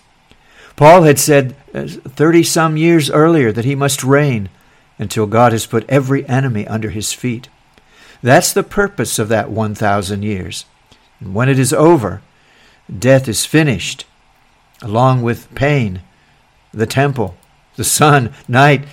Paul 0.77 1.03
had 1.03 1.19
said 1.19 1.57
uh, 1.75 1.87
30 1.87 2.43
some 2.43 2.77
years 2.77 3.11
earlier 3.11 3.53
that 3.53 3.65
he 3.65 3.75
must 3.75 4.05
reign 4.05 4.49
until 4.99 5.27
God 5.27 5.53
has 5.53 5.67
put 5.67 5.89
every 5.89 6.29
enemy 6.29 6.67
under 6.67 6.91
his 6.91 7.13
feet. 7.13 7.49
That's 8.23 8.53
the 8.53 8.63
purpose 8.63 9.19
of 9.19 9.29
that 9.29 9.51
1,000 9.51 10.23
years. 10.23 10.65
And 11.21 11.35
when 11.35 11.49
it 11.49 11.59
is 11.59 11.73
over, 11.73 12.23
death 12.97 13.29
is 13.29 13.47
finished, 13.47 14.05
along 14.83 15.23
with 15.23 15.55
pain, 15.55 16.03
the 16.73 16.87
temple, 16.87 17.37
the 17.77 17.85
sun, 17.85 18.33
night, 18.47 18.85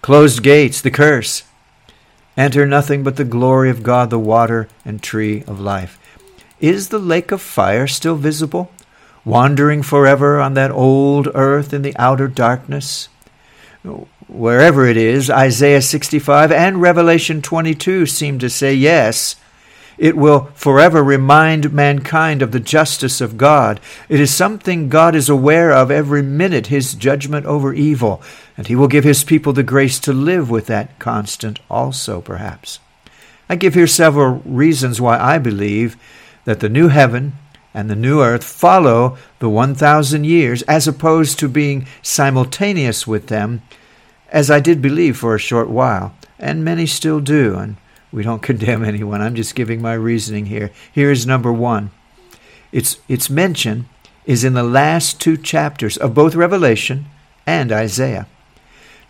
closed 0.00 0.42
gates, 0.42 0.80
the 0.80 0.90
curse. 0.90 1.44
Enter 2.36 2.66
nothing 2.66 3.02
but 3.02 3.16
the 3.16 3.24
glory 3.24 3.68
of 3.68 3.82
God, 3.82 4.10
the 4.10 4.18
water 4.18 4.68
and 4.84 5.02
tree 5.02 5.44
of 5.46 5.60
life. 5.60 5.98
Is 6.60 6.88
the 6.88 6.98
lake 6.98 7.30
of 7.30 7.42
fire 7.42 7.86
still 7.86 8.16
visible, 8.16 8.70
wandering 9.24 9.82
forever 9.82 10.40
on 10.40 10.54
that 10.54 10.70
old 10.70 11.28
earth 11.34 11.74
in 11.74 11.82
the 11.82 11.96
outer 11.96 12.28
darkness? 12.28 13.08
Wherever 14.28 14.86
it 14.86 14.96
is, 14.96 15.28
Isaiah 15.28 15.82
65 15.82 16.52
and 16.52 16.80
Revelation 16.80 17.42
22 17.42 18.06
seem 18.06 18.38
to 18.38 18.48
say 18.48 18.72
yes. 18.72 19.36
It 20.02 20.16
will 20.16 20.50
forever 20.54 21.00
remind 21.00 21.72
mankind 21.72 22.42
of 22.42 22.50
the 22.50 22.58
justice 22.58 23.20
of 23.20 23.38
God. 23.38 23.78
It 24.08 24.18
is 24.18 24.34
something 24.34 24.88
God 24.88 25.14
is 25.14 25.28
aware 25.28 25.70
of 25.70 25.92
every 25.92 26.22
minute, 26.22 26.66
his 26.66 26.94
judgment 26.94 27.46
over 27.46 27.72
evil, 27.72 28.20
and 28.56 28.66
he 28.66 28.74
will 28.74 28.88
give 28.88 29.04
his 29.04 29.22
people 29.22 29.52
the 29.52 29.62
grace 29.62 30.00
to 30.00 30.12
live 30.12 30.50
with 30.50 30.66
that 30.66 30.98
constant 30.98 31.60
also, 31.70 32.20
perhaps. 32.20 32.80
I 33.48 33.54
give 33.54 33.74
here 33.74 33.86
several 33.86 34.42
reasons 34.44 35.00
why 35.00 35.20
I 35.20 35.38
believe 35.38 35.96
that 36.46 36.58
the 36.58 36.68
new 36.68 36.88
heaven 36.88 37.34
and 37.72 37.88
the 37.88 37.94
new 37.94 38.22
earth 38.22 38.42
follow 38.42 39.16
the 39.38 39.48
1,000 39.48 40.24
years 40.24 40.62
as 40.62 40.88
opposed 40.88 41.38
to 41.38 41.48
being 41.48 41.86
simultaneous 42.02 43.06
with 43.06 43.28
them, 43.28 43.62
as 44.30 44.50
I 44.50 44.58
did 44.58 44.82
believe 44.82 45.16
for 45.16 45.36
a 45.36 45.38
short 45.38 45.70
while, 45.70 46.12
and 46.40 46.64
many 46.64 46.86
still 46.86 47.20
do, 47.20 47.54
and 47.54 47.76
we 48.12 48.22
don't 48.22 48.42
condemn 48.50 48.84
anyone. 48.84 49.20
I'm 49.20 49.34
just 49.34 49.54
giving 49.54 49.80
my 49.80 49.94
reasoning 49.94 50.46
here. 50.46 50.70
Here 50.92 51.10
is 51.10 51.26
number 51.26 51.52
one. 51.52 51.90
Its, 52.70 52.98
its 53.08 53.28
mention 53.28 53.88
is 54.24 54.44
in 54.44 54.54
the 54.54 54.62
last 54.62 55.20
two 55.20 55.36
chapters 55.36 55.96
of 55.96 56.14
both 56.14 56.34
Revelation 56.34 57.06
and 57.46 57.72
Isaiah. 57.72 58.26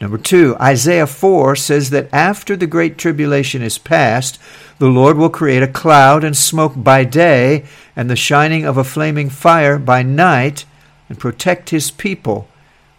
Number 0.01 0.19
two, 0.19 0.57
Isaiah 0.61 1.07
4 1.07 1.55
says 1.55 1.91
that 1.91 2.13
after 2.13 2.57
the 2.57 2.67
great 2.67 2.99
tribulation 2.99 3.63
is 3.63 3.79
past, 3.79 4.37
the 4.79 4.89
Lord 4.89 5.17
will 5.17 5.31
create 5.31 5.63
a 5.63 5.69
cloud 5.69 6.25
and 6.25 6.37
smoke 6.37 6.73
by 6.77 7.05
day, 7.05 7.65
and 7.95 8.11
the 8.11 8.17
shining 8.17 8.65
of 8.65 8.77
a 8.77 8.83
flaming 8.83 9.31
fire 9.31 9.79
by 9.79 10.03
night, 10.03 10.65
and 11.09 11.21
protect 11.21 11.71
his 11.71 11.93
people, 11.93 12.49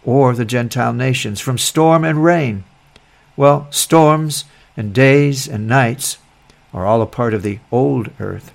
or 0.05 0.33
the 0.33 0.45
Gentile 0.45 0.93
nations, 0.93 1.41
from 1.41 1.57
storm 1.57 2.05
and 2.05 2.23
rain. 2.23 2.63
Well, 3.35 3.67
storms 3.69 4.45
and 4.75 4.93
days 4.93 5.47
and 5.47 5.67
nights 5.67 6.17
are 6.73 6.85
all 6.85 7.01
a 7.01 7.07
part 7.07 7.33
of 7.33 7.43
the 7.43 7.59
old 7.71 8.09
earth. 8.19 8.51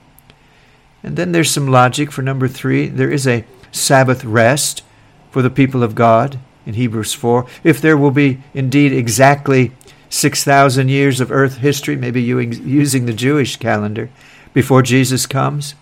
And 1.02 1.16
then 1.16 1.32
there's 1.32 1.50
some 1.50 1.68
logic 1.68 2.10
for 2.10 2.22
number 2.22 2.48
three. 2.48 2.88
There 2.88 3.10
is 3.10 3.26
a 3.26 3.44
Sabbath 3.70 4.24
rest 4.24 4.82
for 5.30 5.42
the 5.42 5.50
people 5.50 5.82
of 5.82 5.94
God 5.94 6.38
in 6.66 6.74
Hebrews 6.74 7.14
4. 7.14 7.46
If 7.62 7.80
there 7.80 7.96
will 7.96 8.10
be 8.10 8.40
indeed 8.54 8.92
exactly 8.92 9.72
6,000 10.10 10.88
years 10.88 11.20
of 11.20 11.30
earth 11.30 11.58
history, 11.58 11.96
maybe 11.96 12.22
using 12.22 13.06
the 13.06 13.12
Jewish 13.12 13.56
calendar, 13.56 14.10
before 14.52 14.82
Jesus 14.82 15.26
comes, 15.26 15.74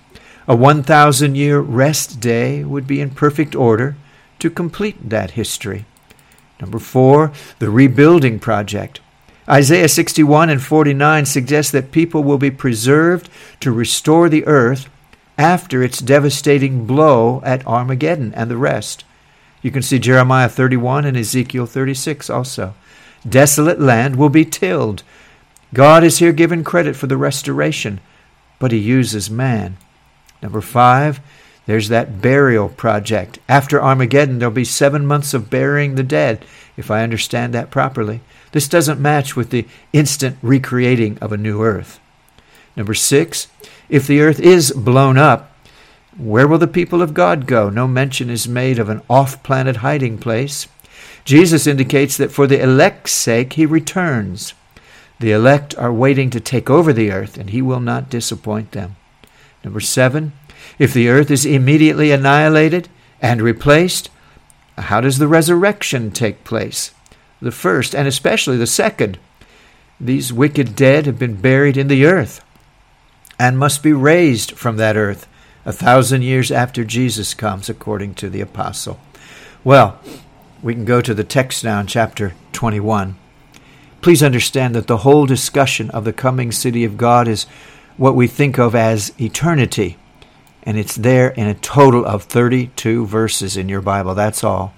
a 0.46 0.54
1,000 0.54 1.34
year 1.34 1.60
rest 1.60 2.20
day 2.20 2.62
would 2.62 2.86
be 2.86 3.00
in 3.00 3.10
perfect 3.10 3.54
order 3.54 3.96
to 4.38 4.50
complete 4.50 5.08
that 5.08 5.32
history. 5.32 5.86
Number 6.60 6.78
four, 6.78 7.32
the 7.58 7.70
rebuilding 7.70 8.38
project. 8.38 9.00
Isaiah 9.48 9.88
61 9.88 10.50
and 10.50 10.62
49 10.62 11.24
suggest 11.24 11.72
that 11.72 11.92
people 11.92 12.24
will 12.24 12.38
be 12.38 12.50
preserved 12.50 13.28
to 13.60 13.70
restore 13.70 14.28
the 14.28 14.44
earth 14.46 14.88
after 15.38 15.82
its 15.82 16.00
devastating 16.00 16.86
blow 16.86 17.40
at 17.44 17.66
Armageddon 17.66 18.34
and 18.34 18.50
the 18.50 18.56
rest. 18.56 19.04
You 19.62 19.70
can 19.70 19.82
see 19.82 19.98
Jeremiah 19.98 20.48
31 20.48 21.04
and 21.04 21.16
Ezekiel 21.16 21.66
36 21.66 22.28
also. 22.30 22.74
Desolate 23.28 23.80
land 23.80 24.16
will 24.16 24.28
be 24.28 24.44
tilled. 24.44 25.02
God 25.74 26.04
is 26.04 26.18
here 26.18 26.32
given 26.32 26.64
credit 26.64 26.96
for 26.96 27.06
the 27.06 27.16
restoration, 27.16 28.00
but 28.58 28.72
he 28.72 28.78
uses 28.78 29.30
man. 29.30 29.76
Number 30.42 30.60
five, 30.60 31.20
there's 31.66 31.88
that 31.88 32.20
burial 32.20 32.68
project. 32.68 33.38
After 33.48 33.82
Armageddon, 33.82 34.38
there'll 34.38 34.54
be 34.54 34.64
seven 34.64 35.04
months 35.06 35.34
of 35.34 35.50
burying 35.50 35.96
the 35.96 36.04
dead, 36.04 36.44
if 36.76 36.90
I 36.90 37.02
understand 37.02 37.52
that 37.54 37.70
properly. 37.70 38.20
This 38.56 38.68
doesn't 38.68 38.98
match 38.98 39.36
with 39.36 39.50
the 39.50 39.66
instant 39.92 40.38
recreating 40.40 41.18
of 41.18 41.30
a 41.30 41.36
new 41.36 41.62
earth. 41.62 42.00
Number 42.74 42.94
six, 42.94 43.48
if 43.90 44.06
the 44.06 44.22
earth 44.22 44.40
is 44.40 44.72
blown 44.72 45.18
up, 45.18 45.54
where 46.16 46.48
will 46.48 46.56
the 46.56 46.66
people 46.66 47.02
of 47.02 47.12
God 47.12 47.46
go? 47.46 47.68
No 47.68 47.86
mention 47.86 48.30
is 48.30 48.48
made 48.48 48.78
of 48.78 48.88
an 48.88 49.02
off 49.10 49.42
planet 49.42 49.76
hiding 49.84 50.16
place. 50.16 50.68
Jesus 51.22 51.66
indicates 51.66 52.16
that 52.16 52.32
for 52.32 52.46
the 52.46 52.58
elect's 52.58 53.12
sake, 53.12 53.52
he 53.52 53.66
returns. 53.66 54.54
The 55.20 55.32
elect 55.32 55.76
are 55.76 55.92
waiting 55.92 56.30
to 56.30 56.40
take 56.40 56.70
over 56.70 56.94
the 56.94 57.12
earth, 57.12 57.36
and 57.36 57.50
he 57.50 57.60
will 57.60 57.80
not 57.80 58.08
disappoint 58.08 58.72
them. 58.72 58.96
Number 59.64 59.80
seven, 59.80 60.32
if 60.78 60.94
the 60.94 61.10
earth 61.10 61.30
is 61.30 61.44
immediately 61.44 62.10
annihilated 62.10 62.88
and 63.20 63.42
replaced, 63.42 64.08
how 64.78 65.02
does 65.02 65.18
the 65.18 65.28
resurrection 65.28 66.10
take 66.10 66.42
place? 66.42 66.94
The 67.40 67.52
first, 67.52 67.94
and 67.94 68.08
especially 68.08 68.56
the 68.56 68.66
second. 68.66 69.18
These 70.00 70.32
wicked 70.32 70.76
dead 70.76 71.06
have 71.06 71.18
been 71.18 71.40
buried 71.40 71.76
in 71.76 71.88
the 71.88 72.04
earth 72.04 72.44
and 73.38 73.58
must 73.58 73.82
be 73.82 73.92
raised 73.92 74.52
from 74.52 74.76
that 74.76 74.96
earth 74.96 75.26
a 75.64 75.72
thousand 75.72 76.22
years 76.22 76.50
after 76.50 76.84
Jesus 76.84 77.34
comes, 77.34 77.68
according 77.68 78.14
to 78.14 78.30
the 78.30 78.40
apostle. 78.40 79.00
Well, 79.64 80.00
we 80.62 80.74
can 80.74 80.84
go 80.84 81.00
to 81.00 81.12
the 81.12 81.24
text 81.24 81.64
now 81.64 81.80
in 81.80 81.86
chapter 81.86 82.34
21. 82.52 83.16
Please 84.00 84.22
understand 84.22 84.74
that 84.74 84.86
the 84.86 84.98
whole 84.98 85.26
discussion 85.26 85.90
of 85.90 86.04
the 86.04 86.12
coming 86.12 86.52
city 86.52 86.84
of 86.84 86.96
God 86.96 87.26
is 87.26 87.46
what 87.96 88.14
we 88.14 88.26
think 88.26 88.58
of 88.58 88.74
as 88.74 89.12
eternity. 89.20 89.96
And 90.62 90.78
it's 90.78 90.94
there 90.94 91.30
in 91.30 91.46
a 91.46 91.54
total 91.54 92.04
of 92.04 92.24
32 92.24 93.06
verses 93.06 93.56
in 93.56 93.68
your 93.68 93.80
Bible. 93.80 94.14
That's 94.14 94.44
all. 94.44 94.74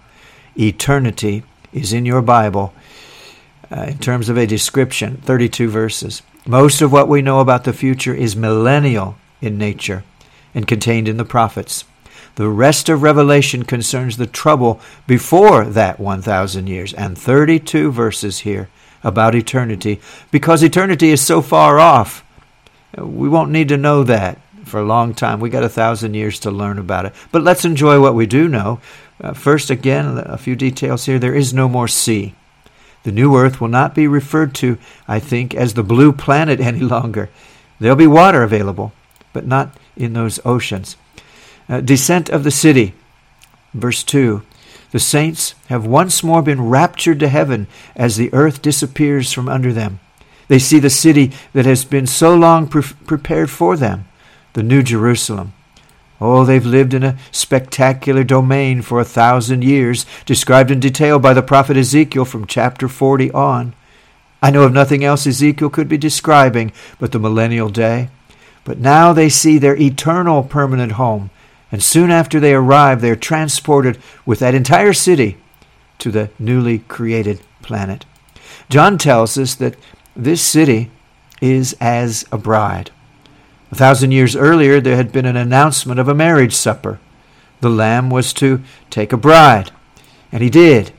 Eternity 0.59 1.43
is 1.73 1.93
in 1.93 2.07
your 2.07 2.23
Bible 2.23 2.73
uh, 3.71 3.83
in 3.83 3.99
terms 3.99 4.29
of 4.29 4.37
a 4.37 4.47
description 4.47 5.19
32 5.19 5.69
verses. 5.69 6.23
Most 6.47 6.81
of 6.81 6.93
what 6.93 7.09
we 7.09 7.23
know 7.23 7.41
about 7.41 7.65
the 7.65 7.73
future 7.73 8.15
is 8.15 8.35
millennial 8.35 9.17
in 9.41 9.59
nature 9.59 10.05
and 10.55 10.67
contained 10.67 11.09
in 11.09 11.17
the 11.19 11.25
prophets. 11.25 11.85
The 12.37 12.49
rest 12.49 12.89
of 12.89 13.03
Revelation 13.03 13.65
concerns 13.65 14.17
the 14.17 14.27
trouble 14.27 14.81
before 15.07 15.65
that 15.65 15.99
1,000 15.99 16.67
years, 16.69 16.95
and 16.95 17.19
32 17.19 17.91
verses 17.91 18.41
here 18.41 18.69
about 19.03 19.35
eternity, 19.35 20.01
because 20.31 20.63
eternity 20.63 21.11
is 21.11 21.21
so 21.21 21.43
far 21.43 21.79
off. 21.81 22.25
We 22.97 23.29
won't 23.29 23.51
need 23.51 23.69
to 23.69 23.77
know 23.77 24.05
that 24.05 24.41
for 24.65 24.79
a 24.79 24.87
long 24.87 25.15
time. 25.15 25.41
We 25.41 25.51
got 25.51 25.65
a 25.65 25.69
thousand 25.69 26.15
years 26.15 26.39
to 26.41 26.51
learn 26.51 26.79
about 26.79 27.07
it. 27.07 27.15
But 27.33 27.43
let's 27.43 27.65
enjoy 27.65 28.01
what 28.01 28.15
we 28.15 28.27
do 28.27 28.49
know. 28.49 28.81
Uh, 29.21 29.33
first, 29.33 29.71
again, 29.71 30.19
a 30.19 30.39
few 30.39 30.55
details 30.55 31.07
here. 31.07 31.19
There 31.19 31.35
is 31.35 31.53
no 31.53 31.69
more 31.69 31.89
sea. 31.89 32.35
The 33.03 33.13
new 33.13 33.37
earth 33.37 33.61
will 33.61 33.69
not 33.69 33.95
be 33.95 34.07
referred 34.07 34.55
to, 34.57 34.79
I 35.07 35.19
think, 35.19 35.55
as 35.55 35.75
the 35.75 35.83
blue 35.83 36.13
planet 36.13 36.61
any 36.73 36.81
longer. 36.81 37.31
There'll 37.81 37.97
be 37.97 38.07
water 38.07 38.43
available, 38.43 38.93
but 39.33 39.47
not 39.47 39.77
in 39.97 40.13
those 40.13 40.41
oceans. 40.45 40.97
Uh, 41.69 41.81
descent 41.81 42.29
of 42.29 42.45
the 42.45 42.51
city. 42.51 42.95
Verse 43.75 44.03
2 44.03 44.43
The 44.91 44.99
saints 44.99 45.55
have 45.69 45.87
once 45.87 46.23
more 46.23 46.43
been 46.43 46.69
raptured 46.69 47.21
to 47.21 47.29
heaven 47.29 47.67
as 47.95 48.17
the 48.17 48.33
earth 48.33 48.63
disappears 48.63 49.33
from 49.33 49.49
under 49.49 49.73
them. 49.73 50.01
They 50.49 50.59
see 50.59 50.79
the 50.79 50.91
city 50.91 51.33
that 51.53 51.67
has 51.67 51.85
been 51.85 52.07
so 52.07 52.35
long 52.35 52.69
pre- 52.69 52.83
prepared 52.83 53.51
for 53.51 53.77
them, 53.77 54.07
the 54.55 54.63
New 54.63 54.83
Jerusalem. 54.83 55.53
Oh, 56.21 56.45
they've 56.45 56.65
lived 56.65 56.95
in 56.95 57.05
a 57.05 57.17
spectacular 57.31 58.25
domain 58.25 58.83
for 58.83 59.01
a 59.01 59.05
thousand 59.05 59.63
years, 59.63 60.05
described 60.27 60.71
in 60.71 60.81
detail 60.81 61.19
by 61.19 61.33
the 61.33 61.43
prophet 61.43 61.77
Ezekiel 61.77 62.25
from 62.25 62.47
chapter 62.47 62.89
40 62.89 63.31
on. 63.33 63.75
I 64.43 64.51
know 64.51 64.63
of 64.63 64.73
nothing 64.73 65.05
else 65.05 65.27
Ezekiel 65.27 65.71
could 65.71 65.89
be 65.89 65.99
describing 65.99 66.73
but 66.99 67.13
the 67.13 67.19
millennial 67.19 67.69
day. 67.69 68.11
But 68.65 68.79
now 68.79 69.13
they 69.13 69.29
see 69.29 69.59
their 69.59 69.77
eternal 69.77 70.43
permanent 70.43 70.93
home, 70.93 71.31
and 71.73 71.83
soon 71.83 72.11
after 72.11 72.39
they 72.39 72.55
arrive, 72.55 73.01
they 73.01 73.11
are 73.11 73.17
transported 73.17 73.99
with 74.27 74.41
that 74.41 74.55
entire 74.55 74.93
city 74.93 75.39
to 75.99 76.11
the 76.11 76.31
newly 76.39 76.81
created 76.81 77.41
planet. 77.63 78.05
John 78.69 78.99
tells 78.99 79.39
us 79.39 79.55
that 79.57 79.77
this 80.15 80.43
city 80.43 80.91
is 81.41 81.77
as 81.81 82.27
a 82.31 82.39
bride. 82.39 82.91
A 83.71 83.75
thousand 83.75 84.13
years 84.13 84.35
earlier, 84.35 84.81
there 84.81 84.97
had 84.97 85.13
been 85.13 85.27
an 85.27 85.37
announcement 85.37 86.01
of 86.01 86.09
a 86.09 86.15
marriage 86.15 86.55
supper. 86.55 86.99
The 87.61 87.69
Lamb 87.69 88.09
was 88.09 88.33
to 88.35 88.63
take 88.89 89.13
a 89.13 89.17
bride, 89.17 89.71
and 90.33 90.43
he 90.43 90.51
did. 90.51 90.93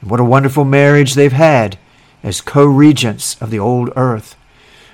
And 0.00 0.10
what 0.10 0.20
a 0.20 0.24
wonderful 0.24 0.64
marriage 0.64 1.14
they've 1.14 1.32
had. 1.32 1.78
as 2.22 2.42
co 2.42 2.66
regents 2.66 3.40
of 3.40 3.50
the 3.50 3.58
old 3.58 3.90
earth. 3.96 4.36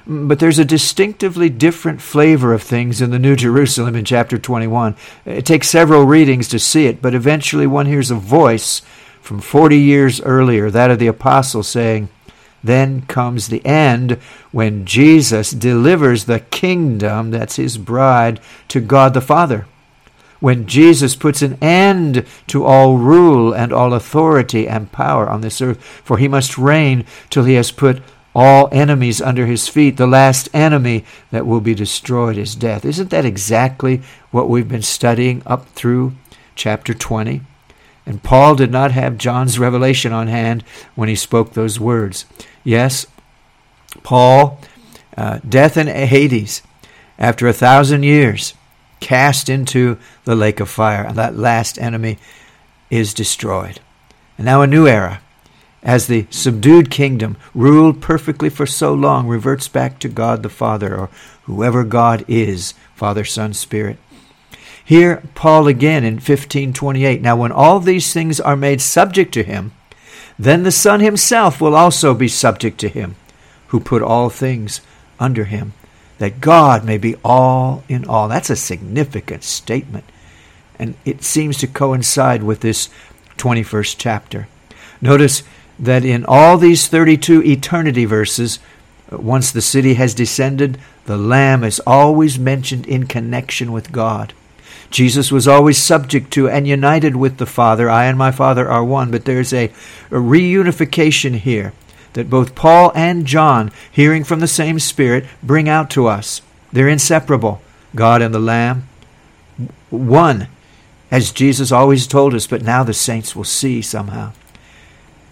But 0.06 0.38
there's 0.38 0.60
a 0.60 0.64
distinctively 0.64 1.48
different 1.48 2.00
flavor 2.00 2.54
of 2.54 2.62
things 2.62 3.00
in 3.00 3.10
the 3.10 3.18
New 3.18 3.34
Jerusalem 3.34 3.96
in 3.96 4.04
chapter 4.04 4.38
21. 4.38 4.94
It 5.24 5.44
takes 5.44 5.68
several 5.68 6.04
readings 6.04 6.46
to 6.48 6.60
see 6.60 6.86
it, 6.86 7.02
but 7.02 7.14
eventually 7.14 7.66
one 7.66 7.86
hears 7.86 8.12
a 8.12 8.14
voice 8.14 8.82
from 9.20 9.40
40 9.40 9.76
years 9.76 10.20
earlier, 10.20 10.70
that 10.70 10.92
of 10.92 11.00
the 11.00 11.08
apostle, 11.08 11.64
saying, 11.64 12.08
Then 12.62 13.02
comes 13.02 13.48
the 13.48 13.64
end 13.64 14.12
when 14.50 14.84
Jesus 14.84 15.50
delivers 15.50 16.24
the 16.24 16.40
kingdom, 16.40 17.30
that's 17.30 17.56
his 17.56 17.78
bride, 17.78 18.40
to 18.68 18.80
God 18.80 19.14
the 19.14 19.20
Father. 19.20 19.66
When 20.40 20.66
Jesus 20.66 21.16
puts 21.16 21.42
an 21.42 21.56
end 21.62 22.26
to 22.48 22.64
all 22.64 22.98
rule 22.98 23.52
and 23.52 23.72
all 23.72 23.94
authority 23.94 24.68
and 24.68 24.92
power 24.92 25.28
on 25.28 25.40
this 25.40 25.62
earth, 25.62 25.82
for 25.82 26.18
he 26.18 26.28
must 26.28 26.58
reign 26.58 27.04
till 27.30 27.44
he 27.44 27.54
has 27.54 27.70
put 27.70 28.02
all 28.34 28.68
enemies 28.70 29.22
under 29.22 29.46
his 29.46 29.66
feet. 29.66 29.96
The 29.96 30.06
last 30.06 30.50
enemy 30.52 31.06
that 31.30 31.46
will 31.46 31.62
be 31.62 31.74
destroyed 31.74 32.36
is 32.36 32.54
death. 32.54 32.84
Isn't 32.84 33.08
that 33.08 33.24
exactly 33.24 34.02
what 34.30 34.50
we've 34.50 34.68
been 34.68 34.82
studying 34.82 35.42
up 35.46 35.66
through 35.70 36.12
chapter 36.54 36.92
20? 36.92 37.40
And 38.06 38.22
Paul 38.22 38.54
did 38.54 38.70
not 38.70 38.92
have 38.92 39.18
John's 39.18 39.58
revelation 39.58 40.12
on 40.12 40.28
hand 40.28 40.62
when 40.94 41.08
he 41.08 41.16
spoke 41.16 41.52
those 41.52 41.80
words. 41.80 42.24
Yes, 42.62 43.06
Paul, 44.02 44.60
uh, 45.16 45.40
death 45.46 45.76
in 45.76 45.88
Hades, 45.88 46.62
after 47.18 47.48
a 47.48 47.52
thousand 47.52 48.04
years, 48.04 48.54
cast 49.00 49.48
into 49.48 49.98
the 50.24 50.36
lake 50.36 50.60
of 50.60 50.70
fire, 50.70 51.02
and 51.02 51.16
that 51.16 51.36
last 51.36 51.78
enemy 51.78 52.18
is 52.90 53.12
destroyed. 53.12 53.80
And 54.38 54.44
now 54.44 54.62
a 54.62 54.66
new 54.66 54.86
era 54.86 55.20
as 55.86 56.08
the 56.08 56.26
subdued 56.30 56.90
kingdom, 56.90 57.36
ruled 57.54 58.02
perfectly 58.02 58.50
for 58.50 58.66
so 58.66 58.92
long, 58.92 59.28
reverts 59.28 59.68
back 59.68 60.00
to 60.00 60.08
God 60.08 60.42
the 60.42 60.48
Father, 60.48 60.96
or 60.96 61.08
whoever 61.44 61.84
God 61.84 62.24
is, 62.26 62.74
Father, 62.96 63.24
Son, 63.24 63.54
Spirit. 63.54 63.96
Here, 64.86 65.20
Paul 65.34 65.66
again 65.66 66.04
in 66.04 66.14
1528. 66.14 67.20
Now, 67.20 67.34
when 67.34 67.50
all 67.50 67.80
these 67.80 68.12
things 68.12 68.38
are 68.38 68.54
made 68.54 68.80
subject 68.80 69.34
to 69.34 69.42
him, 69.42 69.72
then 70.38 70.62
the 70.62 70.70
Son 70.70 71.00
himself 71.00 71.60
will 71.60 71.74
also 71.74 72.14
be 72.14 72.28
subject 72.28 72.78
to 72.80 72.88
him, 72.88 73.16
who 73.68 73.80
put 73.80 74.00
all 74.00 74.30
things 74.30 74.80
under 75.18 75.42
him, 75.42 75.72
that 76.18 76.40
God 76.40 76.84
may 76.84 76.98
be 76.98 77.16
all 77.24 77.82
in 77.88 78.04
all. 78.04 78.28
That's 78.28 78.48
a 78.48 78.54
significant 78.54 79.42
statement, 79.42 80.04
and 80.78 80.94
it 81.04 81.24
seems 81.24 81.58
to 81.58 81.66
coincide 81.66 82.44
with 82.44 82.60
this 82.60 82.88
21st 83.38 83.96
chapter. 83.98 84.46
Notice 85.00 85.42
that 85.80 86.04
in 86.04 86.24
all 86.28 86.58
these 86.58 86.86
32 86.86 87.42
eternity 87.42 88.04
verses, 88.04 88.60
uh, 89.10 89.18
once 89.18 89.50
the 89.50 89.60
city 89.60 89.94
has 89.94 90.14
descended, 90.14 90.78
the 91.06 91.16
Lamb 91.16 91.64
is 91.64 91.80
always 91.88 92.38
mentioned 92.38 92.86
in 92.86 93.08
connection 93.08 93.72
with 93.72 93.90
God. 93.90 94.32
Jesus 94.90 95.32
was 95.32 95.48
always 95.48 95.78
subject 95.78 96.32
to 96.32 96.48
and 96.48 96.66
united 96.66 97.16
with 97.16 97.38
the 97.38 97.46
Father. 97.46 97.90
I 97.90 98.06
and 98.06 98.16
my 98.16 98.30
Father 98.30 98.68
are 98.68 98.84
one. 98.84 99.10
But 99.10 99.24
there's 99.24 99.52
a, 99.52 99.66
a 100.10 100.14
reunification 100.14 101.36
here 101.36 101.72
that 102.12 102.30
both 102.30 102.54
Paul 102.54 102.92
and 102.94 103.26
John, 103.26 103.70
hearing 103.90 104.24
from 104.24 104.40
the 104.40 104.46
same 104.46 104.78
Spirit, 104.78 105.26
bring 105.42 105.68
out 105.68 105.90
to 105.90 106.06
us. 106.06 106.40
They're 106.72 106.88
inseparable. 106.88 107.60
God 107.94 108.22
and 108.22 108.34
the 108.34 108.38
Lamb, 108.38 108.88
one, 109.90 110.48
as 111.10 111.30
Jesus 111.30 111.72
always 111.72 112.06
told 112.06 112.34
us, 112.34 112.46
but 112.46 112.62
now 112.62 112.82
the 112.82 112.94
saints 112.94 113.34
will 113.34 113.44
see 113.44 113.80
somehow. 113.80 114.32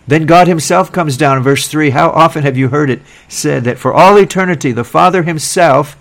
Then 0.07 0.27
God 0.27 0.49
Himself 0.49 0.93
comes 0.93 1.17
down 1.17 1.39
in 1.39 1.43
verse 1.43 1.69
3. 1.69 1.91
How 1.91 2.11
often 2.11 2.43
have 2.43 2.57
you 2.57 2.69
heard 2.69 2.91
it 2.91 3.03
said 3.29 3.65
that 3.65 3.79
for 3.79 3.93
all 3.93 4.19
eternity 4.19 4.73
the 4.73 4.85
Father 4.85 5.23
Himself, 5.23 5.97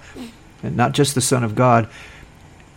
and 0.61 0.75
not 0.75 0.93
just 0.93 1.15
the 1.15 1.21
Son 1.21 1.43
of 1.43 1.55
God, 1.55 1.89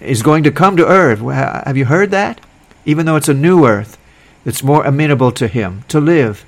is 0.01 0.23
going 0.23 0.45
to 0.45 0.51
come 0.51 0.77
to 0.77 0.87
earth? 0.87 1.21
Have 1.21 1.77
you 1.77 1.87
heard 1.87 2.11
that? 2.11 2.41
Even 2.85 3.07
though 3.07 3.17
it's 3.17 3.29
a 3.29 3.35
new 3.35 3.67
earth 3.67 3.99
that's 4.45 4.63
more 4.63 4.85
amenable 4.85 5.33
to 5.33 5.49
Him 5.49 5.85
to 5.89 6.01
live. 6.01 6.45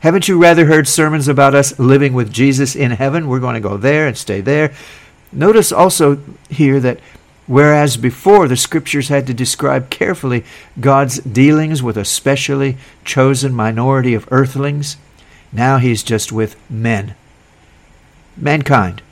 Haven't 0.00 0.28
you 0.28 0.40
rather 0.40 0.66
heard 0.66 0.88
sermons 0.88 1.28
about 1.28 1.54
us 1.54 1.78
living 1.78 2.14
with 2.14 2.32
Jesus 2.32 2.74
in 2.74 2.92
heaven? 2.92 3.28
We're 3.28 3.40
going 3.40 3.54
to 3.54 3.60
go 3.60 3.76
there 3.76 4.06
and 4.06 4.16
stay 4.16 4.40
there. 4.40 4.72
Notice 5.32 5.70
also 5.72 6.20
here 6.48 6.80
that 6.80 7.00
Whereas 7.50 7.96
before 7.96 8.46
the 8.46 8.56
scriptures 8.56 9.08
had 9.08 9.26
to 9.26 9.34
describe 9.34 9.90
carefully 9.90 10.44
God's 10.78 11.18
dealings 11.18 11.82
with 11.82 11.96
a 11.96 12.04
specially 12.04 12.76
chosen 13.04 13.52
minority 13.52 14.14
of 14.14 14.28
earthlings, 14.30 14.96
now 15.52 15.78
he's 15.78 16.04
just 16.04 16.30
with 16.30 16.54
men. 16.70 17.16
Mankind. 18.36 19.02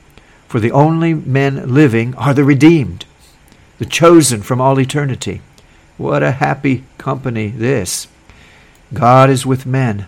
For 0.47 0.61
the 0.61 0.71
only 0.71 1.13
men 1.13 1.73
living 1.73 2.15
are 2.15 2.33
the 2.33 2.45
redeemed, 2.45 3.03
the 3.79 3.85
chosen 3.85 4.41
from 4.41 4.61
all 4.61 4.79
eternity. 4.79 5.41
What 5.97 6.21
a 6.21 6.33
happy 6.33 6.83
company 6.97 7.47
this. 7.47 8.07
God 8.93 9.29
is 9.29 9.45
with 9.45 9.65
men, 9.65 10.07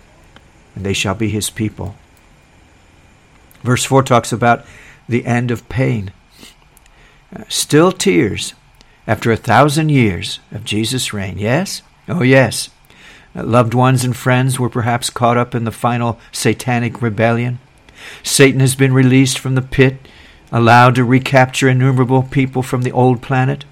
and 0.76 0.86
they 0.86 0.94
shall 0.94 1.16
be 1.16 1.30
his 1.30 1.50
people. 1.50 1.96
Verse 3.64 3.84
4 3.84 4.04
talks 4.04 4.32
about 4.32 4.66
the 5.08 5.26
end 5.26 5.52
of 5.52 5.68
pain. 5.70 6.12
Still 7.48 7.92
tears 7.92 8.54
after 9.08 9.32
a 9.32 9.38
thousand 9.38 9.90
years 9.90 10.40
of 10.52 10.64
Jesus' 10.64 11.14
reign. 11.14 11.38
Yes? 11.38 11.82
Oh, 12.08 12.24
yes. 12.24 12.70
Loved 13.34 13.74
ones 13.74 14.04
and 14.04 14.16
friends 14.16 14.60
were 14.60 14.70
perhaps 14.70 15.10
caught 15.10 15.38
up 15.38 15.56
in 15.56 15.64
the 15.64 15.72
final 15.72 16.20
satanic 16.32 17.02
rebellion. 17.02 17.60
Satan 18.24 18.60
has 18.60 18.76
been 18.76 18.94
released 18.94 19.40
from 19.40 19.56
the 19.56 19.62
pit, 19.62 19.98
allowed 20.52 20.96
to 20.96 21.04
recapture 21.04 21.70
innumerable 21.70 22.24
people 22.24 22.62
from 22.62 22.82
the 22.82 22.92
old 22.92 23.22
planet. 23.22 23.66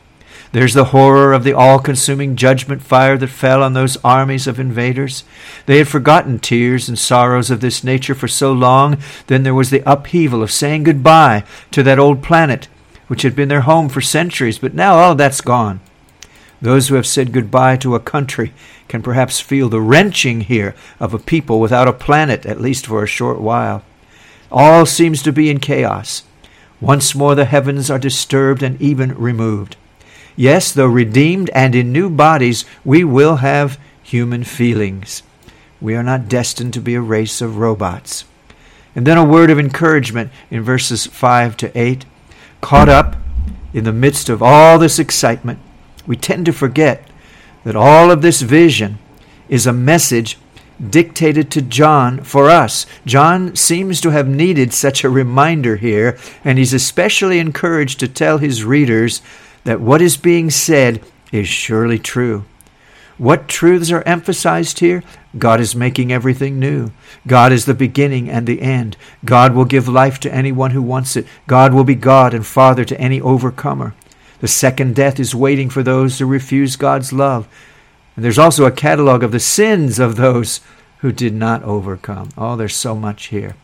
There's 0.52 0.74
the 0.74 0.86
horror 0.86 1.34
of 1.34 1.44
the 1.44 1.54
all 1.54 1.78
consuming 1.78 2.36
judgment 2.36 2.82
fire 2.82 3.18
that 3.18 3.28
fell 3.28 3.62
on 3.62 3.74
those 3.74 3.98
armies 4.04 4.48
of 4.48 4.60
invaders. 4.60 5.24
They 5.68 5.78
had 5.78 5.88
forgotten 5.88 6.40
tears 6.40 6.90
and 6.90 6.98
sorrows 6.98 7.52
of 7.52 7.62
this 7.62 7.84
nature 7.84 8.16
for 8.16 8.28
so 8.28 8.52
long. 8.52 8.98
Then 9.28 9.44
there 9.44 9.54
was 9.54 9.70
the 9.70 9.84
upheaval 9.86 10.42
of 10.42 10.52
saying 10.52 10.84
goodbye 10.84 11.44
to 11.72 11.84
that 11.84 12.00
old 12.00 12.24
planet 12.24 12.68
which 13.10 13.24
had 13.24 13.36
been 13.36 13.50
their 13.50 13.62
home 13.62 13.90
for 13.90 14.02
centuries, 14.02 14.60
but 14.60 14.76
now 14.76 14.94
all 14.94 15.16
that's 15.16 15.42
gone. 15.42 15.82
Those 16.62 16.88
who 16.88 16.96
have 16.96 17.08
said 17.08 17.34
goodbye 17.34 17.76
to 17.78 17.96
a 17.96 18.00
country 18.00 18.54
can 18.88 19.02
perhaps 19.02 19.40
feel 19.40 19.68
the 19.68 19.82
wrenching 19.82 20.42
here 20.42 20.76
of 21.00 21.14
a 21.14 21.20
people 21.20 21.60
without 21.60 21.88
a 21.88 21.94
planet, 21.94 22.46
at 22.46 22.62
least 22.62 22.86
for 22.86 23.04
a 23.04 23.08
short 23.08 23.42
while. 23.42 23.84
All 24.52 24.86
seems 24.86 25.24
to 25.24 25.34
be 25.34 25.50
in 25.50 25.60
chaos. 25.60 26.24
Once 26.82 27.14
more 27.14 27.36
the 27.36 27.46
heavens 27.46 27.90
are 27.92 28.00
disturbed 28.00 28.64
and 28.64 28.82
even 28.82 29.14
removed. 29.16 29.76
Yes, 30.36 30.72
though 30.72 30.88
redeemed 30.88 31.50
and 31.50 31.76
in 31.76 31.92
new 31.92 32.10
bodies, 32.10 32.64
we 32.86 33.04
will 33.04 33.38
have 33.38 33.78
human 34.02 34.44
feelings. 34.44 35.22
We 35.82 35.96
are 35.96 36.04
not 36.04 36.30
destined 36.30 36.74
to 36.74 36.82
be 36.82 36.96
a 36.96 37.02
race 37.02 37.42
of 37.42 37.58
robots. 37.58 38.26
And 38.96 39.06
then 39.06 39.18
a 39.18 39.24
word 39.24 39.50
of 39.50 39.60
encouragement 39.60 40.32
in 40.50 40.64
verses 40.64 41.06
5 41.06 41.58
to 41.58 41.78
8 41.80 42.06
caught 42.62 42.90
up 42.90 43.16
in 43.74 43.84
the 43.84 43.94
midst 43.94 44.30
of 44.30 44.42
all 44.42 44.80
this 44.80 45.00
excitement, 45.00 45.60
we 46.08 46.16
tend 46.16 46.46
to 46.48 46.54
forget 46.54 47.08
that 47.64 47.76
all 47.76 48.10
of 48.10 48.22
this 48.22 48.42
vision 48.42 48.98
is 49.48 49.68
a 49.68 49.74
message 49.74 50.38
dictated 50.88 51.52
to 51.52 51.62
John 51.62 52.24
for 52.24 52.50
us. 52.50 52.86
John 53.06 53.56
seems 53.56 54.00
to 54.02 54.12
have 54.12 54.28
needed 54.28 54.74
such 54.74 55.04
a 55.04 55.10
reminder 55.10 55.76
here, 55.76 56.18
and 56.44 56.58
he's 56.58 56.74
especially 56.74 57.40
encouraged 57.40 58.00
to 58.00 58.08
tell 58.08 58.38
his 58.38 58.64
readers 58.64 59.22
that 59.64 59.82
what 59.82 60.02
is 60.02 60.18
being 60.18 60.50
said 60.50 61.02
is 61.32 61.48
surely 61.48 62.00
true. 62.00 62.46
What 63.18 63.50
truths 63.50 63.92
are 63.92 64.02
emphasized 64.04 64.80
here? 64.80 65.04
God 65.38 65.60
is 65.60 65.76
making 65.76 66.12
everything 66.12 66.58
new. 66.58 66.92
God 67.28 67.52
is 67.52 67.66
the 67.66 67.74
beginning 67.74 68.30
and 68.30 68.48
the 68.48 68.62
end. 68.62 68.96
God 69.26 69.54
will 69.54 69.66
give 69.66 69.90
life 69.90 70.20
to 70.22 70.34
anyone 70.34 70.72
who 70.72 70.82
wants 70.82 71.18
it. 71.18 71.28
God 71.46 71.74
will 71.74 71.84
be 71.84 71.96
God 71.96 72.34
and 72.34 72.46
Father 72.46 72.86
to 72.86 73.00
any 73.00 73.20
overcomer. 73.20 73.94
The 74.40 74.48
second 74.48 74.96
death 74.96 75.20
is 75.20 75.36
waiting 75.36 75.70
for 75.70 75.84
those 75.84 76.18
who 76.18 76.26
refuse 76.26 76.78
God's 76.78 77.12
love. 77.12 77.48
And 78.20 78.26
there's 78.26 78.38
also 78.38 78.66
a 78.66 78.72
catalog 78.72 79.24
of 79.24 79.32
the 79.32 79.40
sins 79.40 79.98
of 79.98 80.18
those 80.18 80.60
who 80.98 81.14
did 81.14 81.34
not 81.34 81.64
overcome. 81.64 82.32
Oh, 82.38 82.58
there's 82.58 82.76
so 82.76 82.94
much 82.94 83.28
here. 83.28 83.56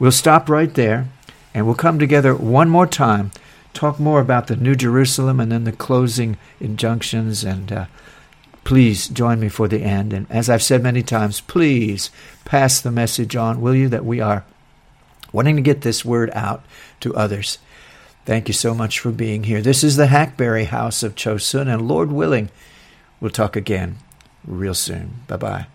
We'll 0.00 0.10
stop 0.10 0.48
right 0.48 0.74
there 0.74 1.06
and 1.54 1.66
we'll 1.66 1.76
come 1.76 2.00
together 2.00 2.34
one 2.34 2.68
more 2.68 2.88
time, 2.88 3.30
talk 3.74 4.00
more 4.00 4.20
about 4.20 4.48
the 4.48 4.56
New 4.56 4.74
Jerusalem 4.74 5.38
and 5.38 5.52
then 5.52 5.62
the 5.62 5.70
closing 5.70 6.36
injunctions 6.58 7.44
and. 7.44 7.70
Uh, 7.70 7.86
Please 8.64 9.06
join 9.08 9.38
me 9.38 9.48
for 9.48 9.68
the 9.68 9.82
end. 9.82 10.12
And 10.12 10.26
as 10.28 10.50
I've 10.50 10.64
said 10.64 10.82
many 10.82 11.04
times, 11.04 11.40
please 11.40 12.10
pass 12.44 12.80
the 12.80 12.90
message 12.90 13.36
on, 13.36 13.60
will 13.60 13.74
you, 13.74 13.88
that 13.88 14.04
we 14.04 14.20
are 14.20 14.44
wanting 15.32 15.54
to 15.54 15.62
get 15.62 15.82
this 15.82 16.04
word 16.04 16.28
out 16.32 16.64
to 17.00 17.14
others. 17.14 17.58
Thank 18.24 18.48
you 18.48 18.54
so 18.54 18.74
much 18.74 18.98
for 18.98 19.12
being 19.12 19.44
here. 19.44 19.60
This 19.60 19.84
is 19.84 19.96
the 19.96 20.08
Hackberry 20.08 20.64
House 20.64 21.04
of 21.04 21.14
Chosun, 21.14 21.72
and 21.72 21.88
Lord 21.88 22.10
willing, 22.10 22.50
we'll 23.22 23.30
talk 23.30 23.54
again 23.56 23.96
real 24.44 24.74
soon. 24.74 25.20
Bye 25.28 25.36
bye. 25.36 25.66